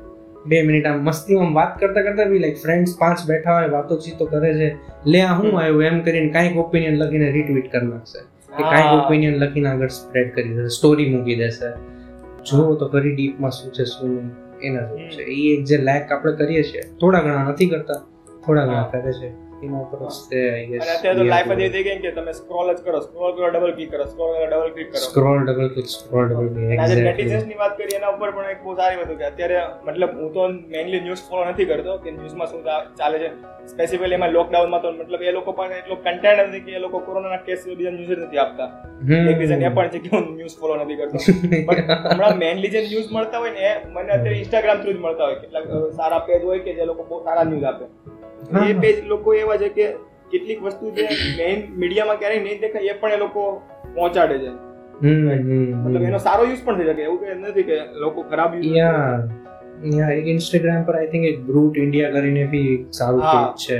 બે 0.45 0.61
મિનિટ 0.61 0.85
આમ 0.85 1.03
મસ્તીમાં 1.03 1.53
વાત 1.53 1.79
કરતા 1.79 2.01
કરતા 2.01 2.25
બી 2.25 2.39
લાઈક 2.39 2.57
ફ્રેન્ડ્સ 2.57 2.97
પાંચ 2.99 3.25
બેઠા 3.27 3.57
હોય 3.57 3.67
વાતો 3.67 3.97
ચીતો 3.97 4.25
કરે 4.25 4.53
છે 4.53 4.69
લે 5.05 5.21
આ 5.21 5.33
હું 5.33 5.59
આવ્યું? 5.61 5.83
એમ 5.83 5.99
કરીને 5.99 6.29
કાંઈક 6.29 6.57
ઓપિનિયન 6.57 6.97
લખીને 6.97 7.31
રીટ્વીટ 7.31 7.71
કરી 7.71 7.87
નાખશે. 7.87 8.19
કે 8.57 8.63
કાંઈક 8.63 9.05
ઓપિનિયન 9.05 9.35
લખીને 9.35 9.69
આગળ 9.69 9.87
સ્પ્રેડ 9.87 10.33
કરી 10.35 10.49
દેશે 10.49 10.67
સ્ટોરી 10.67 11.09
મૂકી 11.15 11.35
દેશે. 11.35 11.69
જુઓ 12.45 12.75
તો 12.75 12.87
ફરી 12.87 13.15
ડીપમાં 13.15 13.51
શું 13.51 13.73
છે 13.73 13.83
શું 13.83 14.09
નહીં. 14.09 14.44
એના 14.65 14.81
જેવું 14.81 15.09
છે. 15.09 15.21
એ 15.21 15.57
એક 15.57 15.63
જે 15.63 15.77
લેક 15.77 16.11
આપણે 16.11 16.33
કરીએ 16.33 16.63
છીએ 16.63 16.81
થોડા 16.81 17.21
ઘણા 17.21 17.43
નથી 17.43 17.65
કરતા 17.65 17.93
થોડા 18.45 18.65
ઘણા 18.65 18.87
કરે 18.87 19.13
છે. 19.13 19.44
એના 19.63 19.81
ઉપર 19.81 19.99
છે 20.29 20.41
અને 20.51 20.91
અત્યારે 20.95 21.17
તો 21.19 21.23
લાઈફ 21.23 21.49
જ 21.49 21.53
એવી 21.57 21.69
થઈ 21.69 21.83
ગઈ 21.83 21.99
કે 21.99 22.11
તમે 22.11 22.33
સ્ક્રોલ 22.33 22.71
જ 22.73 22.77
કરો. 22.81 22.99
સ્ક્રોલ 22.99 23.31
કરો 23.35 23.49
ડબલ 23.49 23.71
ક્લિક 23.71 23.91
કરો. 23.91 24.05
સ્ક્રોલ 24.05 24.33
કરો 24.35 24.45
ડબલ 24.47 24.69
ક્લિક 24.69 24.89
કરો. 24.91 24.99
Scroll 24.99 25.39
double 25.43 25.69
click 25.69 25.87
scroll 25.87 26.29
double 26.29 26.49
click 26.53 26.79
આજે 26.79 26.93
એક્ઝેક્ટલી 26.93 27.47
ની 27.47 27.55
વાત 27.55 27.77
કરી 27.77 27.95
એના 27.95 28.09
ઉપર 28.09 28.31
પણ 28.31 28.49
એક 28.49 28.63
બહુ 28.63 28.75
સારી 28.75 29.01
વસ્તુ 29.01 29.15
કે 29.15 29.25
અત્યારે 29.25 29.59
મતલબ 29.85 30.15
હું 30.19 30.31
તો 30.33 30.47
મેઇનલી 30.73 31.01
ન્યૂઝ 31.01 31.23
ફોલો 31.29 31.43
નથી 31.45 31.65
કરતો 31.65 31.97
કે 31.97 32.11
ન્યૂઝમાં 32.11 32.47
શું 32.47 32.61
ચાલે 32.97 33.17
છે. 33.19 33.29
સ્પેસિફિકલી 33.65 34.13
એમાં 34.13 34.31
લોકડાઉનમાં 34.31 34.81
તો 34.81 34.91
મતલબ 34.91 35.21
એ 35.21 35.31
લોકો 35.31 35.51
પાસે 35.51 35.73
એટલો 35.77 35.95
કન્ટેન્ટ 35.95 36.43
નથી 36.47 36.59
કે 36.59 36.71
એ 36.71 36.79
લોકો 36.79 36.99
કોરોનાના 36.99 37.37
કેસ 37.37 37.67
બીજા 37.69 37.91
ન્યૂઝ 37.91 38.19
નથી 38.19 38.37
આપતા. 38.37 38.69
એક 39.31 39.37
રીઝન 39.37 39.61
એ 39.61 39.69
પણ 39.69 39.89
છે 39.89 39.99
કે 39.99 40.09
હું 40.15 40.25
ન્યૂઝ 40.37 40.57
ફોલો 40.59 40.75
નથી 40.75 40.95
કરતો. 40.95 41.17
પણ 41.67 41.93
હમણાં 42.11 42.37
મેઇનલી 42.37 42.69
જે 42.69 42.81
ન્યૂઝ 42.81 43.09
મળતા 43.11 43.39
હોય 43.39 43.51
ને 43.51 43.71
મને 43.93 44.11
અત્યારે 44.11 44.37
ઇન્સ્ટાગ્રામ 44.37 44.77
થ્રુ 44.81 44.93
જ 44.93 44.97
મળતા 44.97 45.25
હોય. 45.25 45.35
કેટલાક 45.35 45.65
સારા 45.93 46.19
પેજ 46.19 46.43
હોય 46.43 46.59
કે 46.59 46.73
જે 46.73 46.85
લોકો 46.85 47.03
બહુ 47.03 47.23
સારા 47.23 47.43
ન્યૂઝ 47.43 47.63
આપે. 47.63 47.85
એ 48.67 48.73
પેજ 48.73 49.05
લોકો 49.05 49.33
એવા 49.33 49.57
છે 49.57 49.69
કે 49.69 49.91
કેટલીક 50.31 50.63
વસ્તુ 50.63 50.91
જે 50.91 51.03
મેઇન 51.37 51.75
મીડિયામાં 51.75 52.19
ક્યારેય 52.19 52.43
નહીં 52.43 52.59
દેખાય 52.59 52.81
એ 52.81 52.93
પણ 52.93 53.11
એ 53.11 53.17
લોકો 53.17 53.61
પહોંચાડે 53.95 54.37
છે. 54.37 54.49
મતલબ 55.71 56.01
એનો 56.01 56.17
સારો 56.17 56.43
યુઝ 56.45 56.63
પણ 56.65 56.77
થઈ 56.77 56.85
શકે 56.85 57.01
એવું 57.01 57.19
કે 57.19 57.33
નથી 57.33 57.63
કે 57.63 57.75
લોકો 57.99 58.21
ખરાબ 58.21 58.55
યુઝ 58.55 58.65
ઇન્સ્ટાગ્રામ 60.27 60.83
પર 60.83 60.95
આઈ 60.95 61.07
થિંક 61.07 61.25
એક 61.25 61.39
બ્રૂટ 61.41 61.77
ઇન્ડિયા 61.77 62.11
કરીને 62.11 62.45
બી 62.45 62.85
સારું 62.91 63.21
પેજ 63.21 63.69
છે. 63.69 63.79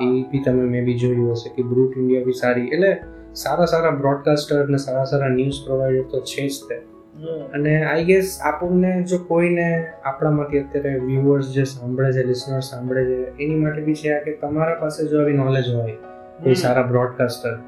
એ 0.00 0.04
બી 0.04 0.42
તમે 0.44 0.62
મે 0.62 0.80
બી 0.82 0.94
જોયું 0.94 1.32
હશે 1.32 1.54
કે 1.54 1.62
બ્રૂટ 1.62 1.96
ઇન્ડિયા 1.96 2.24
બી 2.24 2.32
સારી 2.32 2.66
એટલે 2.66 2.98
સારા 3.34 3.64
સારા 3.64 3.90
બ્રોડકાસ્ટર 3.90 4.68
ને 4.68 4.76
સારા 4.76 5.04
સારા 5.04 5.28
ન્યૂઝ 5.28 5.64
પ્રોવાઈડર 5.66 6.02
તો 6.02 6.20
છે 6.20 6.48
જ 6.48 6.52
તે. 6.68 6.89
અને 7.54 7.84
આઈ 7.84 8.04
ગેસ 8.04 8.38
આપણને 8.42 9.02
જો 9.02 9.18
કોઈને 9.18 9.86
આપણામાંથી 10.04 10.58
અત્યારે 10.58 10.98
વ્યુઅર્સ 10.98 11.54
જે 11.54 11.64
સાંભળે 11.64 12.12
છે 12.12 12.22
લિસનર 12.24 12.60
સાંભળે 12.60 13.04
છે 13.04 13.44
એની 13.44 13.54
માટે 13.54 13.80
બી 13.82 13.94
છે 13.94 14.12
આ 14.12 14.22
કે 14.22 14.32
તમારા 14.32 14.74
પાસે 14.74 15.08
જો 15.08 15.20
આવી 15.20 15.32
નોલેજ 15.32 15.74
હોય 15.74 15.92
કોઈ 16.44 16.54
સારા 16.54 16.82
બ્રોડકાસ્ટર 16.82 17.58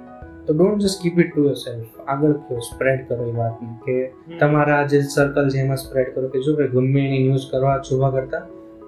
તો 0.47 0.55
don't 0.55 0.83
just 0.83 1.03
keep 1.03 1.19
it 1.19 1.35
to 1.35 1.45
yourself 1.55 1.87
આગળ 2.09 2.33
કયો 2.33 2.59
સ્પ્રેડ 2.59 3.09
કરો 3.09 3.27
એ 3.27 3.33
વાતને 3.33 3.69
કે 3.69 4.13
તમારા 4.39 4.87
જે 4.87 5.01
સર્કલ 5.01 5.49
છે 5.49 5.59
એમાં 5.59 5.77
સ્પ્રેડ 5.77 6.15
કરો 6.15 6.29
કે 6.29 6.43
જો 6.43 6.57
કે 6.57 6.69
ગમે 6.69 7.07
એની 7.07 7.23
ન્યૂઝ 7.23 7.51
કરવા 7.53 7.79
જોવા 7.79 8.11
કરતા 8.11 8.43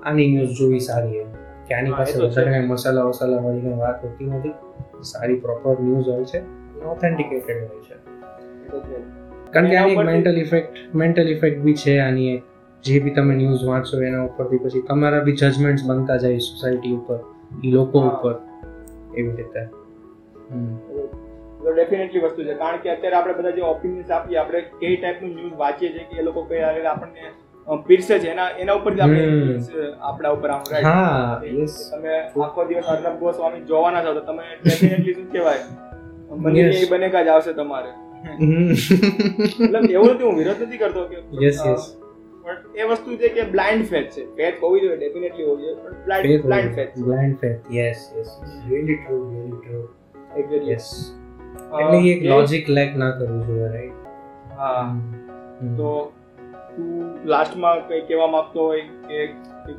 આની 0.04 0.34
ન્યૂઝ 0.34 0.48
જોવી 0.48 0.78
સારી 0.78 1.16
એમ. 1.16 1.28
કે 1.68 1.74
આની 1.74 1.90
પાસે. 1.90 2.18
વધારે 2.18 2.60
મસાલા 2.60 3.02
વસાલા 3.02 3.36
વાળી 3.36 3.60
વાત 3.60 4.04
હોતી 4.04 4.24
નથી 4.24 4.54
સારી 5.02 5.36
પ્રોપર 5.36 5.80
ન્યૂઝ 5.80 6.08
હોય 6.08 6.24
છે 6.24 6.42
ઓથેન્ટિકેટેડ 6.84 7.56
હોય 7.56 7.80
છે. 7.80 9.23
કારણ 9.54 9.70
કે 9.70 9.76
આની 9.76 9.96
મેન્ટલ 9.96 10.38
ઇફેક્ટ 10.38 10.94
મેન્ટલ 10.94 11.28
ઇફેક્ટ 11.28 11.62
બી 11.62 11.74
છે 11.74 11.98
આની 11.98 12.42
જે 12.84 12.98
બી 13.00 13.10
તમે 13.10 13.34
ન્યૂઝ 13.34 13.64
વાંચો 13.64 14.02
એના 14.02 14.22
ઉપરથી 14.22 14.58
પછી 14.58 14.82
તમારા 14.88 15.20
બી 15.20 15.32
જજમેન્ટ્સ 15.32 15.86
બનતા 15.86 16.16
જાય 16.16 16.38
સોસાયટી 16.38 16.92
ઉપર 16.92 17.18
લોકો 17.64 18.00
ઉપર. 18.08 18.34
એવી 19.16 19.30
રીતે. 19.30 19.62
તો 21.62 21.72
ડેફિનેટલી 21.72 22.20
વસ્તુ 22.20 22.44
છે. 22.44 22.54
કારણ 22.54 22.76
કે 22.76 22.90
અત્યારે 22.90 23.16
આપણે 23.16 23.34
બધા 23.34 23.50
જે 23.50 23.62
ઓપિનિયન્સ 23.62 24.10
આપીએ 24.10 24.36
આપણે 24.36 24.60
કઈ 24.60 24.96
ટાઈપનું 24.96 25.34
ન્યૂઝ 25.36 25.56
વાંચીએ 25.56 25.90
છીએ 25.92 26.04
કે 26.04 26.18
એ 26.18 26.22
લોકો 26.22 26.42
કઈ 26.42 26.60
આપણને 26.60 27.24
પીરસે 27.86 28.18
છે. 28.18 28.28
એના 28.28 28.48
એના 28.62 28.72
ઉપર 28.72 28.92
આપણે 29.00 29.22
આપણા 30.00 30.30
ઉપર 30.30 30.50
આમ? 30.50 30.62
હા 30.84 31.40
તમે 31.90 32.12
આખો 32.46 32.64
દિવસ 32.64 32.84
અર્નબ 32.84 33.18
ગોસ્વામી 33.18 33.60
જોવાના 33.60 34.04
છો 34.04 34.14
તો 34.14 34.20
તમે 34.20 34.44
ડેફિનેટલી 34.64 35.14
શું 35.14 35.32
કહેવાય. 35.32 35.60
એ 36.78 36.88
બનેકા 36.90 37.22
જ 37.22 37.28
આવશે 37.28 37.52
તમારે. 37.52 37.92
મતલબ 38.24 39.90
એવું 39.90 40.10
નથી 40.10 40.24
હું 40.24 40.36
વિરોધ 40.36 40.62
નથી 40.62 40.78
કરતો 40.78 41.02
કે 41.08 41.16
યસ 41.42 41.58
યસ 41.66 41.84
પણ 42.44 42.80
એ 42.80 42.88
વસ્તુ 42.90 43.16
છે 43.16 43.28
કે 43.30 43.42
બ્લાઇન્ડ 43.50 43.84
ફેથ 43.86 44.10
છે. 44.14 44.22
ફેથ 44.38 44.56
હોવી 44.62 44.80
જોઈએ 44.82 44.96
ડેફિનેટલી 44.96 45.46
હોવી 45.46 45.64
જોઈએ 45.64 45.76
પણ 45.78 45.94
blind 46.06 46.30
Faith 46.30 46.46
blind. 46.46 46.74
Faith 46.74 46.94
blind 47.02 47.36
faith 47.38 47.70
yes 47.72 48.00
yes 48.16 48.30
really 48.68 48.98
true 48.98 49.20
really 49.30 49.60
true 49.60 49.80
exactly 50.34 50.72
yes 50.72 50.88
એટલે 51.78 51.98
એક 52.10 52.20
લોજિક 52.24 52.68
લેક 52.70 52.90
ના 52.96 53.12
કરવું 53.12 53.40
જોઈએ 53.46 53.68
રાઈટ 53.68 53.96
હા. 54.56 54.84
તો 55.78 55.90
તું 56.74 56.92
લાસ્ટમાં 57.26 57.82
કંઈ 57.88 58.02
કહેવા 58.08 58.28
માંગતો 58.28 58.60
હોય 58.62 58.84
કે 59.08 59.18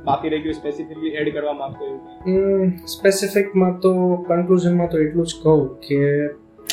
બાકી 0.05 0.29
રહી 0.29 0.43
ગયું 0.43 0.57
સ્પેસિફિકલી 0.59 1.13
એડ 1.15 1.29
કરવા 1.35 1.53
માંગતો 1.53 1.83
હોય? 1.85 2.71
સ્પેસિફિકમાં 2.87 3.77
તો 3.81 3.91
કન્ક્લુઝનમાં 4.29 4.89
તો 4.89 4.97
એટલું 4.99 5.25
જ 5.25 5.41
કહું 5.43 5.63
કે 5.81 5.99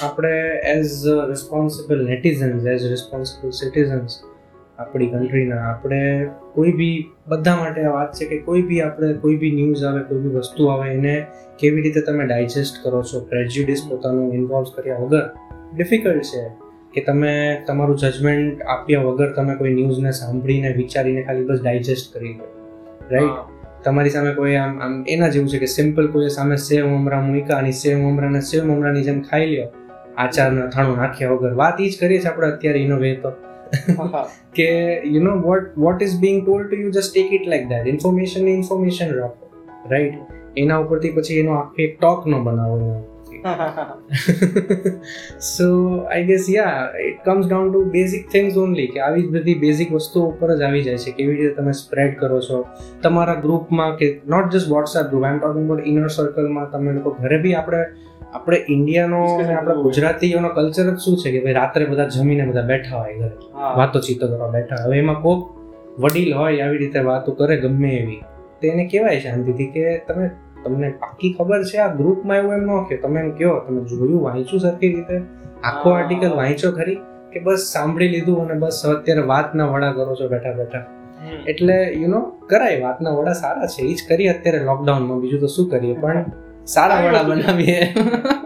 આપણે 0.02 0.60
as 0.64 1.04
responsible 1.28 2.04
netizens 2.04 2.66
as 2.66 2.86
responsible 2.90 3.50
citizens 3.50 4.16
આપણી 4.78 5.06
કન્ટ્રીના 5.06 5.56
આપણે 5.56 6.28
કોઈ 6.54 6.72
બી 6.72 7.10
બધા 7.26 7.56
માટે 7.56 7.84
આ 7.84 7.92
વાત 7.92 8.12
છે 8.12 8.24
કે 8.24 8.38
કોઈ 8.38 8.62
બી 8.62 8.80
આપણે 8.80 9.12
કોઈ 9.12 9.36
બી 9.36 9.50
ન્યૂઝ 9.50 9.84
આવે 9.84 10.02
કોઈ 10.02 10.18
બી 10.18 10.28
વસ્તુ 10.28 10.66
આવે 10.66 10.94
એને 10.94 11.26
કેવી 11.58 11.82
રીતે 11.82 12.00
તમે 12.00 12.26
ડાયજેસ્ટ 12.26 12.84
કરો 12.84 13.02
છો 13.02 13.20
પ્રેજ્યુડિસ 13.20 13.86
પોતાનું 13.88 14.34
ઇન્વોલ્વ 14.34 14.66
કર્યા 14.74 14.98
વગર? 14.98 15.30
ડિફિકલ્ટ 15.76 16.22
છે 16.22 16.48
કે 16.94 17.00
તમે 17.00 17.62
તમારું 17.66 17.98
જજમેન્ટ 17.98 18.62
આપ્યા 18.62 19.00
વગર 19.00 19.32
તમે 19.32 19.54
કોઈ 19.54 19.74
ન્યૂઝને 19.74 20.10
સાંભળીને 20.10 20.72
વિચારીને 20.72 21.22
ખાલી 21.22 21.44
બસ 21.44 21.62
ડાયજેસ્ટ 21.62 22.14
કરી 22.14 22.34
લો. 22.34 22.74
રાઈટ 23.10 23.84
તમારી 23.84 24.10
સામે 24.10 24.34
કોઈ 24.34 24.54
આમ 24.54 24.80
આમ 24.80 25.04
એના 25.08 25.28
જેવું 25.28 25.48
છે 25.48 25.58
કે 25.58 25.66
સિમ્પલ 25.66 26.06
કોઈ 26.06 26.28
સામે 26.28 26.56
સેવ 26.56 26.86
મમરા 26.86 27.20
મૂક્યા 27.20 27.56
અને 27.56 27.70
સેવ 27.70 27.98
મમરાને 27.98 28.40
સેવ 28.40 28.64
મમરાની 28.64 29.02
જેમ 29.02 29.22
ખાઈ 29.22 29.46
લ્યો. 29.46 29.81
આચારના 30.16 30.66
થાણું 30.66 30.96
નાખ્યા 30.96 31.30
વગર. 31.30 31.54
વાત 31.54 31.80
એ 31.80 31.88
જ 31.88 32.00
કરીએ 32.00 32.18
છીએ 32.18 32.30
આપણે 32.30 32.48
અત્યારે 32.48 32.80
એનો 32.82 32.98
વે 32.98 33.14
તો. 33.14 33.32
કે 34.54 34.98
you 35.04 35.22
know 35.22 35.40
what 35.40 35.78
what 35.78 36.02
is 36.02 36.18
being 36.20 36.46
told 36.46 36.70
to 36.70 36.76
you 36.76 36.90
just 36.90 37.14
take 37.14 37.32
it 37.32 37.48
like 37.48 37.68
that 37.68 37.88
information 37.88 38.48
information 38.48 39.14
રાખો. 39.14 39.50
રાઈટ 39.90 40.14
એના 40.56 40.76
ઉપરથી 40.76 41.10
પછી 41.10 41.38
એનો 41.38 41.52
આખી 41.52 41.82
એક 41.82 42.00
ટોક 42.00 42.26
નો 42.26 42.42
બનાવો 42.42 43.08
so 45.40 45.96
I 45.96 46.24
guess 46.24 46.46
yeah 46.50 46.92
it 47.04 47.24
comes 47.24 47.48
down 47.48 47.72
to 47.72 47.84
basic 47.84 48.28
things 48.28 48.56
only 48.56 48.86
કે 48.86 49.00
આવી 49.00 49.22
જ 49.22 49.30
બધી 49.30 49.54
બેઝિક 49.54 49.92
વસ્તુઓ 49.92 50.26
ઉપર 50.26 50.56
જ 50.56 50.62
આવી 50.62 50.82
જાય 50.82 50.96
છે. 50.96 51.10
કેવી 51.10 51.36
રીતે 51.36 51.54
તમે 51.54 51.72
સ્પ્રેડ 51.72 52.18
કરો 52.18 52.40
છો? 52.40 52.66
તમારા 53.02 53.34
ગ્રુપમાં 53.34 53.96
કે 53.96 54.20
not 54.26 54.50
just 54.50 54.68
WhatsApp 54.68 55.10
group 55.10 55.24
I 55.24 55.32
am 55.32 55.38
talking 55.38 55.64
about 55.64 55.86
inner 55.86 56.06
સર્કલમાં 56.06 56.70
તમે 56.70 56.92
લોકો 56.92 57.10
ઘરે 57.10 57.38
બી 57.38 57.54
આપણે 57.54 57.78
આપણે 58.32 58.64
ઇન્ડિયાનો 58.68 59.24
આપણા 59.58 59.74
ગુજરાતીઓનો 59.74 60.48
કલ્ચર 60.48 60.94
જ 60.94 60.98
શું 60.98 61.16
છે 61.16 61.30
કે 61.30 61.40
ભાઈ 61.44 61.52
રાત્રે 61.52 61.84
બધા 61.84 62.08
જમીને 62.08 62.46
બધા 62.46 62.62
બેઠા 62.62 62.98
હોય 62.98 63.14
ઘરે. 63.14 63.36
વાતો 63.76 64.00
ચીતો 64.00 64.28
કરવા 64.28 64.50
બેઠા 64.50 64.84
હવે 64.84 64.98
એમાં 64.98 65.22
કોક 65.22 65.50
વડીલ 66.00 66.34
હોય 66.34 66.60
આવી 66.60 66.78
રીતે 66.78 66.98
વાતો 66.98 67.32
કરે 67.32 67.56
ગમે 67.56 67.90
એવી. 67.90 68.16
તો 68.60 68.68
એને 68.68 68.86
કહેવાય 68.86 69.20
શાંતિથી 69.20 69.66
કે 69.66 69.98
તમે 69.98 70.30
તમને 70.64 70.90
પાકી 70.90 71.32
ખબર 71.38 71.62
છે 71.62 71.78
આ 71.78 71.94
ગ્રુપમાં 71.94 72.36
એવું 72.36 72.54
એમ 72.54 72.66
ન 72.66 72.84
કે 72.84 72.96
તમે 72.96 73.20
એમ 73.20 73.30
કહો 73.30 73.58
તમે 73.58 73.84
જોયું 73.84 74.22
વાંચ્યું 74.22 74.60
સરખી 74.60 74.88
રીતે? 74.88 75.20
આખો 75.64 75.90
આર્ટિકલ 75.90 76.34
વાંચો 76.36 76.72
ખરી? 76.72 76.98
કે 77.32 77.40
બસ 77.40 77.58
સાંભળી 77.72 78.08
લીધું 78.08 78.48
અને 78.48 78.54
બસ 78.54 78.82
અત્યારે 78.86 79.20
વાતના 79.20 79.66
વડા 79.66 79.92
કરો 79.92 80.14
છો 80.14 80.28
બેઠા 80.28 80.52
બેઠા. 80.52 80.86
એટલે 81.46 81.92
યુ 81.92 82.08
નો 82.08 82.20
કરાય 82.20 82.80
વાતના 82.80 83.10
વડા 83.10 83.32
સારા 83.32 83.66
છે. 83.66 83.82
એ 83.82 83.94
જ 83.94 83.98
કરીએ 84.08 84.28
અત્યારે 84.28 84.58
લોકડાઉનમાં 84.58 85.20
બીજું 85.20 85.40
તો 85.40 85.46
શું 85.46 85.70
કરીએ? 85.70 85.94
પણ 85.94 86.24
સારા 86.64 87.02
વડા 87.02 87.22
બનાવીએ. 87.24 87.94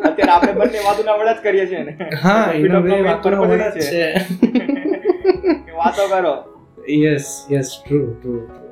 અત્યારે 0.05 0.33
આપણે 0.33 0.52
બંને 0.52 0.79
વાતોના 0.85 1.16
વડા 1.16 1.33
જ 1.33 1.42
કરીએ 1.42 1.66
છીએ 1.66 1.85
ને. 1.85 1.96
હા 2.22 2.52
એનો 2.52 2.83
બે 2.83 3.02
વાતોનો 3.02 3.44
વડા 3.44 3.70
છે. 3.70 4.14
કે 5.66 5.72
વાતો 5.72 6.09
કરો. 6.09 6.35
Yes 6.88 7.46
yes 7.50 7.83
true 7.85 8.14
true 8.14 8.65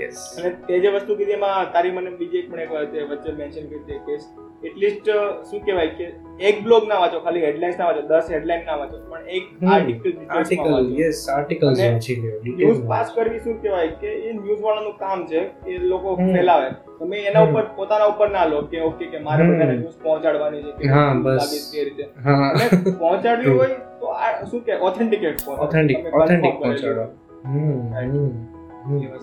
yes 0.00 0.20
અને 0.36 0.54
તે 0.66 0.80
જે 0.80 0.92
વસ્તુ 0.92 1.16
કીધી 1.16 1.36
એમાં 1.36 1.72
તારી 1.72 1.92
મને 1.92 2.14
બીજી 2.18 2.40
એક 2.40 2.50
પણ 2.50 2.62
એક 2.62 2.72
વાત 2.72 2.94
વચ્ચે 3.10 3.36
મેન્શન 3.38 3.68
કરી 3.68 3.82
હતી 3.82 4.00
કે 4.06 4.14
એટલીસ્ટ 4.62 5.06
શું 5.46 5.60
કહેવાય 5.60 5.92
કે 5.94 6.06
એક 6.44 6.58
બ્લોગ 6.64 6.86
ના 6.88 6.98
વાંચો 6.98 7.20
ખાલી 7.20 7.44
હેડલાઇન્સ 7.44 7.78
ના 7.78 7.86
વાંચો 7.86 8.02
દસ 8.10 8.28
હેડલાઇન 8.30 8.66
ના 8.66 8.76
વાંચો 8.76 8.98
પણ 9.04 9.30
એક 9.30 9.46
હમ. 9.54 9.70
આર્ટિકલ 9.70 10.10
આર્ટિકલ 10.30 10.90
યસ 10.98 11.22
આર્ટિકલ 11.30 11.70
વાંચી. 11.70 12.16
લ્યો 12.18 12.40
ન્યૂઝ 12.50 12.82
પાસ 12.88 13.14
કરવી 13.14 13.40
શું 13.40 13.56
કહેવાય 13.58 13.94
કે 13.96 14.10
એ 14.22 14.34
ન્યૂઝ 14.34 14.62
વાળાનું 14.62 14.96
કામ 14.98 15.24
છે 15.26 15.44
કે 15.64 15.78
લોકો 15.86 16.16
હમ. 16.16 16.32
ફેલાવે. 16.32 16.68
તમે 16.98 17.22
એના 17.24 17.46
ઉપર 17.46 17.64
પોતાના 17.76 18.08
ઉપર 18.08 18.28
ના 18.30 18.44
લો 18.46 18.62
કે 18.66 18.82
ઓકે 18.82 19.06
કે 19.06 19.18
મારે 19.20 19.42
બધાને 19.44 19.74
ન્યૂઝ 19.74 19.98
પહોંચાડવાની 20.02 20.62
છે 20.68 20.76
કે 20.80 20.88
હા, 20.90 21.08
બસ. 21.22 21.66
કે 21.72 21.84
રીતે. 21.84 22.04
હા. 22.20 22.52
પહોંચાડવી 22.98 23.56
હોય 23.58 23.80
તો 24.00 24.14
આ 24.20 24.30
શું 24.46 24.62
કે 24.62 24.78
ઓથેન્ટિકેટ 24.82 25.48
ઓથેન્ટિક 25.58 26.14
ઓથેન્ટિક 26.14 26.54
પહોંચાડો. 26.60 27.10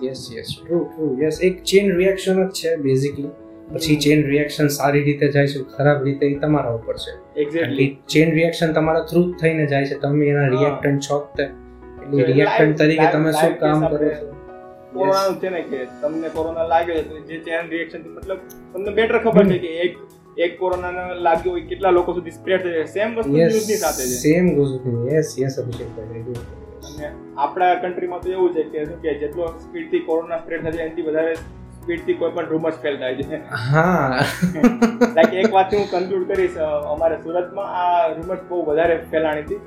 Yes 0.06 0.20
yes 0.36 0.48
true 0.64 0.78
true 0.84 1.22
yes 1.22 1.38
એક 1.42 1.62
ચેન 1.62 1.86
રિએક્શન 1.96 2.48
જ 2.48 2.50
છે 2.50 2.76
બેઝિકલી 2.76 3.30
પછી. 3.74 3.96
ચેન 3.96 4.26
રિએક્શન 4.26 4.66
સારી 4.68 5.02
રીતે 5.02 5.28
જાય 5.28 5.46
છે 5.46 5.58
ખરાબ 5.76 6.04
રીતે 6.04 6.26
એ 6.26 6.38
તમારા 6.38 6.70
ઉપર 6.70 6.96
છે. 6.96 7.40
એક્ઝેક્ટલી 7.40 7.98
ચેન 8.08 8.32
રિએક્શન 8.32 8.72
તમારા 8.72 9.00
થ્રુ 9.00 9.32
થઈને 9.32 9.66
જાય 9.66 9.84
છે. 9.84 9.98
તમે 9.98 10.26
એના 10.26 10.46
રિએક્ટન્ટ 10.46 11.00
છો 11.00 11.18
તે. 11.36 11.42
એટલે 11.42 12.24
રિએક્ટન્ટ 12.24 12.78
તરીકે 12.78 13.06
તમે 13.12 13.32
શું 13.32 13.58
કામ 13.58 13.88
કરો 13.88 14.08
છો? 14.08 14.34
કોરોનાનું 14.92 15.40
છે 15.40 15.48
ને 15.48 15.60
કે 15.60 15.78
તમને 16.02 16.28
કોરોના 16.28 16.66
લાગ્યો 16.66 16.94
છે 16.94 17.26
જે 17.26 17.38
ચેન 17.38 17.68
રિએક્શન 17.70 18.00
મતલબ 18.14 18.38
તમને 18.74 18.90
બેટર 18.90 19.18
ખબર 19.18 19.44
છે 19.48 19.58
કે 19.58 19.66
એક 19.66 19.98
એક 20.38 20.58
કોરોના 20.58 21.12
લાગ્યો 21.12 21.52
હોય 21.52 21.60
કેટલા 21.60 21.90
લોકો 21.90 22.12
સુધી 22.12 22.30
સ્પ્રેડ 22.30 22.62
થઈ 22.62 22.72
જાય. 22.72 22.84
સેમ 22.84 23.14
વસ્તુ 23.14 23.32
ન્યૂઝની 23.32 23.76
સાથે 23.76 24.02
છે. 24.02 24.18
સેમ 24.24 24.44
વસ્તુ 24.58 25.14
યસ 25.14 25.34
યસ 25.38 25.58
અભિષેક 25.58 25.86
અભિષેકભાઈ 25.86 26.67
અને 26.88 27.06
આપણા 27.36 27.74
કન્ટ્રીમાં 27.74 28.20
તો 28.20 28.28
એવું 28.30 28.50
છે 28.54 28.62
કે 28.64 28.84
શું 28.86 29.00
કે 29.00 29.14
જેટલો 29.22 29.48
સ્પીડથી 29.58 30.02
કોરોના 30.06 30.38
સ્પ્રેડ 30.38 30.62
થાય 30.62 30.76
છે 30.76 30.82
એનાથી 30.82 31.02
વધારે 31.02 31.34
સ્પીડથી 31.80 32.14
કોઈ 32.14 32.30
પણ 32.30 32.48
રૂમર્સ 32.48 32.78
ફેલ 32.78 32.96
થાય 32.96 33.16
છે. 33.16 33.36
હા. 33.64 34.20
લાઈક 35.16 35.34
એક 35.42 35.52
વાત 35.52 35.74
હું 35.74 35.86
કન્ક્લુડ 35.90 36.26
કરીશ 36.28 36.56
અમારે 36.94 37.18
સુરતમાં 37.22 37.68
આ 37.82 38.08
રૂમર્સ 38.08 38.42
બહુ 38.48 38.62
વધારે 38.62 38.96
ફેલાણી 39.10 39.44
હતી 39.44 39.60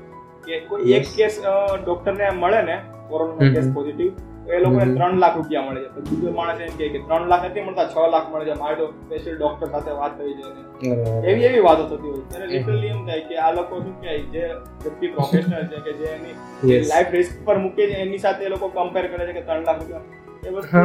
કે 0.46 0.60
કોઈ 0.70 0.94
એક. 0.94 1.08
કેસ 1.16 1.40
ડોક્ટરને 1.84 2.32
મળે 2.40 2.62
ને 2.62 2.78
કોરોનાનો 3.10 3.54
કેસ 3.54 3.72
પોઝિટિવ 3.74 4.12
તો 4.52 4.56
એ 4.56 4.62
લોકોને 4.62 4.86
ત્રણ 4.90 5.20
લાખ 5.20 5.36
રૂપિયા 5.36 5.66
મળે 5.68 5.82
છે. 5.82 5.90
તો 5.96 6.02
બીજો 6.08 6.32
માણસ 6.34 6.62
એમ 6.62 6.74
કે 6.78 7.02
ત્રણ 7.02 7.28
લાખ 7.30 7.44
નથી 7.46 7.64
મળતા 7.64 7.88
છ 7.88 8.14
લાખ 8.14 8.28
મળે 8.32 8.46
છે. 8.46 8.56
મારે 8.56 8.76
તો 8.78 8.86
સ્પેશિયલ 9.00 9.36
ડોક્ટર 9.38 9.68
સાથે 9.70 9.92
વાત 9.96 10.14
થઈ 10.18 10.34
છે 10.40 10.92
એવી 11.26 11.46
એવી 11.46 11.64
વાતો 11.64 11.84
થતી 11.88 12.10
હોય 12.10 12.24
ત્યારે 12.30 12.48
લિટરલી 12.54 12.90
એમ 12.90 13.02
થાય 13.06 13.24
કે 13.28 13.36
આ 13.40 13.52
લોકો 13.54 13.74
શું 13.80 13.94
કહેવાય 13.98 14.24
જે 14.32 14.44
વ્યક્તિ 14.82 15.08
પ્રોફેશનલ 15.10 15.68
છે 15.70 15.84
કે 15.84 15.94
જે 16.00 16.08
એની 16.12 16.80
લાઈફ 16.90 17.12
રિસ્ક 17.14 17.38
પર 17.46 17.58
મૂકે 17.60 17.84
છે 17.86 18.02
એની 18.02 18.22
સાથે 18.22 18.44
એ 18.44 18.52
લોકો 18.52 18.68
કમ્પેર 18.72 19.06
કરે 19.10 19.24
છે 19.28 19.34
કે 19.34 19.44
ત્રણ 19.44 19.66
લાખ 19.66 19.80
રૂપિયા 19.82 20.06
એ 20.44 20.56
વસ્તુ 20.56 20.84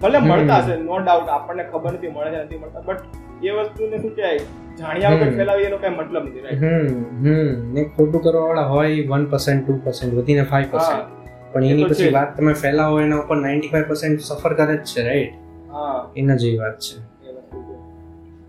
ભલે 0.00 0.18
મળતા. 0.22 0.60
હશે 0.62 0.74
નો 0.82 0.96
ડાઉટ 1.00 1.28
આપણને 1.30 1.64
ખબર 1.70 1.92
નથી 1.94 2.12
મળે 2.12 2.30
છે 2.32 2.42
નથી 2.42 2.60
મળતા 2.60 2.82
બટ 2.82 3.02
એ 3.44 3.58
વસ્તુને 3.58 3.96
શું 3.98 4.12
કહેવાય 4.12 4.42
જાણ્યા 4.78 5.12
વગર 5.14 5.32
ફેલાવી 5.36 5.66
એનો 5.66 5.78
કઈ 5.80 5.92
મતલબ 5.92 6.24
નથી 6.24 6.42
રાઈટ 6.42 6.62
હમ 6.62 6.88
હમ. 7.22 7.50
ને 7.74 7.82
ખોટું 7.92 8.20
કરવા 8.22 8.44
વાળા 8.44 8.68
હોય 8.70 9.04
વન 9.10 9.26
પર્સન્ટ 9.28 9.62
ટુ 9.64 9.78
પર્સન્ટ 9.84 10.12
વધીને 10.16 10.44
ફાઈવ 10.46 10.70
હા. 10.70 10.80
પર્સન્ટ 10.80 11.23
પણ 11.54 11.70
એની 11.70 11.88
પછી 11.88 12.10
વાત 12.10 12.30
તમે 12.36 12.54
ફેલાવો 12.56 13.00
એના 13.00 13.18
ઉપર 13.20 13.36
નાઇન્ટી 13.38 13.70
ફાઈવ 13.70 13.88
પર્સન્ટ 13.88 14.20
સફર 14.22 14.54
કરે 14.54 14.76
જ 14.76 14.86
છે 14.92 15.02
રાઈટ 15.02 15.34
હા. 15.70 15.98
એના 16.16 16.36
જેવી 16.36 16.58
વાત 16.58 16.78
છે. 16.80 16.96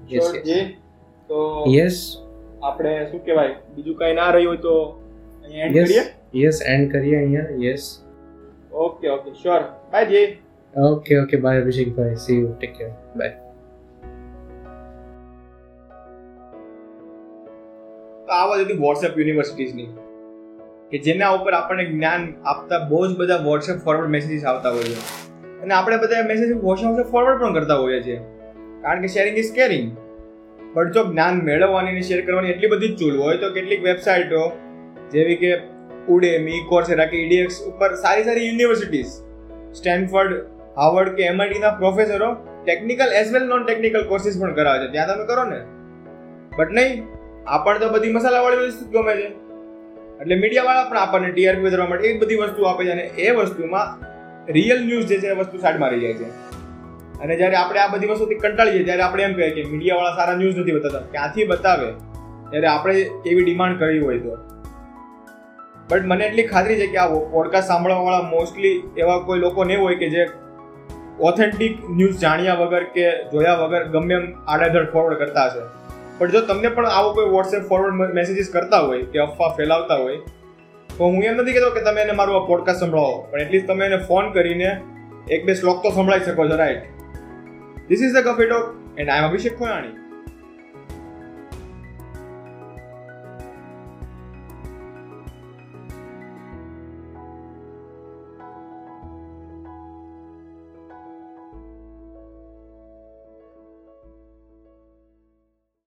યસ 0.10 0.32
તો 1.30 1.39
યસ 1.72 2.00
આપણે 2.63 2.96
શું 3.12 3.22
કહેવાય? 3.22 3.56
બીજું 3.76 3.98
કઈ 3.98 4.13
ના 4.13 4.32
રહ્યું 4.32 4.48
હોય 4.48 4.62
તો 4.62 4.76
અહીંયા 5.44 5.68
એન્ડ 5.68 5.80
કરીએ? 5.84 6.04
યસ 6.36 6.62
એન્ડ 6.68 6.91
કરીએ 6.91 7.18
અહીંયા. 7.18 7.52
Yes 7.62 7.84
okay 8.80 9.10
okay 9.12 9.34
sure 9.36 9.62
bye 9.91 10.06
જે 10.10 10.22
okay 10.74 11.20
okay 11.20 11.38
bye 11.38 11.62
Abhishekbhai 11.62 12.18
see 12.18 12.39
you 12.39 12.54
take 12.54 12.74
care 12.78 12.89
bye 13.15 13.34
તો 18.28 18.32
આ 18.34 18.58
હતી 18.58 18.78
વોટ્સએપ 18.80 19.18
યુનિવર્સિટીઝની 19.18 19.88
કે 20.91 20.98
જેના 20.98 21.30
ઉપર 21.30 21.54
આપણને 21.54 21.86
જ્ઞાન 21.86 22.34
આપતા 22.45 22.80
બહુ 22.80 23.08
જ 23.08 23.17
બધા 23.17 23.36
વોટ્સએપ 23.36 23.78
ફોરવર્ડ 23.78 24.10
મેસેજીસ 24.10 24.45
આવતા 24.45 24.69
હોય 24.69 24.84
છે. 24.84 24.98
અને 25.62 25.74
આપણે 25.74 25.98
બધા 25.98 26.24
મેસેજ 26.24 26.52
વોટ્સએપ 26.52 27.06
ફોરવર્ડ 27.12 27.39
પણ 27.41 27.54
કરતા 27.54 27.76
હોઈએ 27.76 28.02
છીએ. 28.02 28.17
કારણ 28.82 29.02
કે 29.02 29.08
શેરિંગ 29.08 29.38
ઇઝ 29.38 29.52
કેરિંગ 29.54 29.98
પણ 30.74 30.91
જો 30.91 31.04
જ્ઞાન 31.04 31.41
મેળવવાની 31.41 31.89
અને 31.89 32.02
શેર 32.02 32.26
કરવાની 32.26 32.50
એટલી 32.50 32.67
બધી 32.67 32.88
જ 32.88 33.00
ચૂલ 33.00 33.17
હોય 33.19 33.38
તો 33.38 33.54
કેટલીક 33.54 33.84
વેબસાઇટો 33.84 34.52
જેવી 35.12 35.36
કે 35.36 35.56
ઉડેમી 36.10 36.60
કોર્સેરા 36.69 37.06
કે 37.06 37.17
ઈડીએક્સ 37.17 37.62
ઉપર 37.62 37.95
સારી 37.95 38.24
સારી 38.24 38.45
યુનિવર્સિટીઝ 38.45 39.08
સ્ટેનફર્ડ 39.74 40.34
હાર્વર્ડ 40.78 41.10
કે 41.10 41.24
એમઆઈટીના 41.24 41.69
પ્રોફેસરો 41.69 42.34
technical 42.65 43.13
as 43.13 43.34
well 43.34 43.43
non 43.43 43.65
technical 43.65 44.04
courses 44.04 44.41
પણ 44.41 44.54
કરાવે 44.54 44.88
છે. 44.88 44.91
ત્યાં 44.91 45.08
તમે 45.08 45.26
કરો 45.26 45.43
ને. 45.43 45.60
બટ 46.58 46.71
નહીં, 46.71 47.04
આપણને 47.48 47.80
તો 47.80 47.89
બધી 47.89 48.12
મસાલાવાળી 48.12 48.58
વસ્તુ 48.58 48.89
ગમે 48.89 49.15
છે. 49.15 49.44
એટલે 50.21 50.36
મીડિયાવાળા 50.36 50.84
પણ 50.84 50.97
આપણને 50.97 51.32
ટીઆરપી 51.32 51.62
વધારવા 51.62 51.88
માટે 51.88 52.08
એ 52.08 52.17
બધી 52.17 52.36
વસ્તુ 52.36 52.63
આપે 52.63 52.86
છે 52.86 52.89
અને 52.89 53.01
એ 53.01 53.32
વસ્તુમાં 53.32 54.06
રિયલ 54.51 54.88
ન્યૂઝ 54.88 55.06
જે 55.06 55.17
છે 55.17 55.28
એ 55.28 55.32
વસ્તુ 55.32 55.58
સાઈડમાં 55.58 55.89
રહી 55.89 55.99
જાય 55.99 56.13
છે. 56.13 56.30
અને 57.19 57.36
જ્યારે 57.36 57.56
આપણે 57.56 57.80
આ 57.80 57.88
બધી 57.88 58.08
વસ્તુથી 58.08 58.36
કંટાળી 58.36 58.71
જઈએ 58.71 58.84
ત્યારે 58.84 59.01
આપણે 59.01 59.23
એમ 59.23 59.34
કહીએ 59.34 59.49
કે 59.49 59.63
મીડિયાવાળા 59.63 60.15
સારા 60.15 60.34
ન્યૂઝ 60.34 60.58
નથી 60.58 60.71
બતાવતા. 60.71 60.99
ક્યાંથી 60.99 61.45
બતાવે? 61.45 61.91
ત્યારે 62.49 62.67
આપણે 62.67 62.95
એવી 63.25 63.43
ડિમાન્ડ 63.43 63.80
કરવી 63.80 63.99
હોય 63.99 64.19
તો. 64.19 64.38
બટ 65.89 66.01
મને 66.06 66.25
એટલી 66.25 66.43
ખાતરી 66.43 66.75
છે 66.75 66.88
કે 66.88 66.97
આ 66.97 67.08
પોડકાસ્ટ 67.08 67.67
સાંભળવાવાળા 67.67 68.21
મોસ્ટલી 68.21 68.84
એવા 68.97 69.17
કોઈ 69.19 69.39
લોકો 69.39 69.63
નહીં 69.63 69.82
હોય 69.82 69.95
કે 69.95 70.10
જે 70.10 70.30
ઓથેન્ટિક 71.19 71.89
ન્યૂઝ 71.89 72.17
જાણ્યા 72.17 72.54
વગર 72.54 72.84
કે 72.84 73.23
જોયા 73.23 73.54
વગર 73.54 73.84
ગમે 73.84 74.13
એમ 74.13 74.34
આડેધડ 74.47 74.91
ફોરવર્ડ 74.91 75.17
કરતા 75.17 75.45
હશે. 75.45 75.60
પણ 76.17 76.32
જો 76.32 76.41
તમને 76.41 76.67
પણ 76.67 76.86
આવો 76.86 77.13
કોઈ 77.13 77.30
વોટ્સએપ 77.30 77.62
ફોરવર્ડ 77.62 78.13
મેસેજીસ 78.13 78.49
કરતા 78.54 78.80
હોય, 78.80 79.01
કે 79.01 79.19
અફવા 79.19 79.49
ફેલાવતા 79.49 79.95
હોય, 79.95 80.17
તો 80.97 81.06
હું 81.06 81.23
એમ 81.23 81.36
નથી 81.36 81.54
કહેતો 81.54 81.69
કે 81.69 81.82
તમે 81.82 82.01
એને 82.01 82.12
મારું 82.12 82.43
આ 82.43 82.47
પોડકાસ્ટ 82.47 82.80
સંભળાવો. 82.80 83.28
પણ 83.32 83.41
એટલીસ્ટ 83.41 83.67
તમે 83.67 83.86
એને 83.86 83.97
ફોન 83.97 84.32
કરીને 84.32 84.82
એક 85.32 85.45
બે 85.45 85.54
શ્લોક 85.54 85.84
તો 85.84 85.89
સંભળાઈ 85.89 86.19
શકો 86.19 86.47
છો 86.49 86.56
right 86.56 86.84
this 87.89 88.01
is 88.01 88.13
the 88.13 88.28
coffee 88.28 88.45
talk 88.45 88.99
and 88.99 89.10
I 89.10 89.19
am 89.19 89.28
Abhishek 89.28 89.58
Khoyani 89.58 90.05